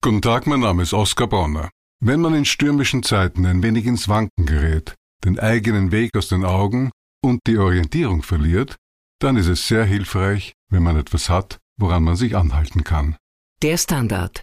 Guten 0.02 0.22
Tag, 0.22 0.46
mein 0.46 0.60
Name 0.60 0.82
ist 0.82 0.94
Oskar 0.94 1.28
Bonner. 1.28 1.68
Wenn 2.00 2.20
man 2.20 2.34
in 2.34 2.46
stürmischen 2.46 3.02
Zeiten 3.02 3.44
ein 3.44 3.62
wenig 3.62 3.84
ins 3.84 4.08
Wanken 4.08 4.46
gerät, 4.46 4.94
den 5.24 5.38
eigenen 5.38 5.92
Weg 5.92 6.16
aus 6.16 6.28
den 6.28 6.46
Augen 6.46 6.90
und 7.22 7.40
die 7.46 7.58
Orientierung 7.58 8.22
verliert, 8.22 8.76
dann 9.20 9.36
ist 9.36 9.48
es 9.48 9.68
sehr 9.68 9.84
hilfreich, 9.84 10.54
wenn 10.70 10.82
man 10.82 10.96
etwas 10.96 11.28
hat, 11.28 11.58
woran 11.76 12.02
man 12.02 12.16
sich 12.16 12.34
anhalten 12.34 12.82
kann. 12.84 13.16
Der 13.62 13.76
Standard, 13.76 14.42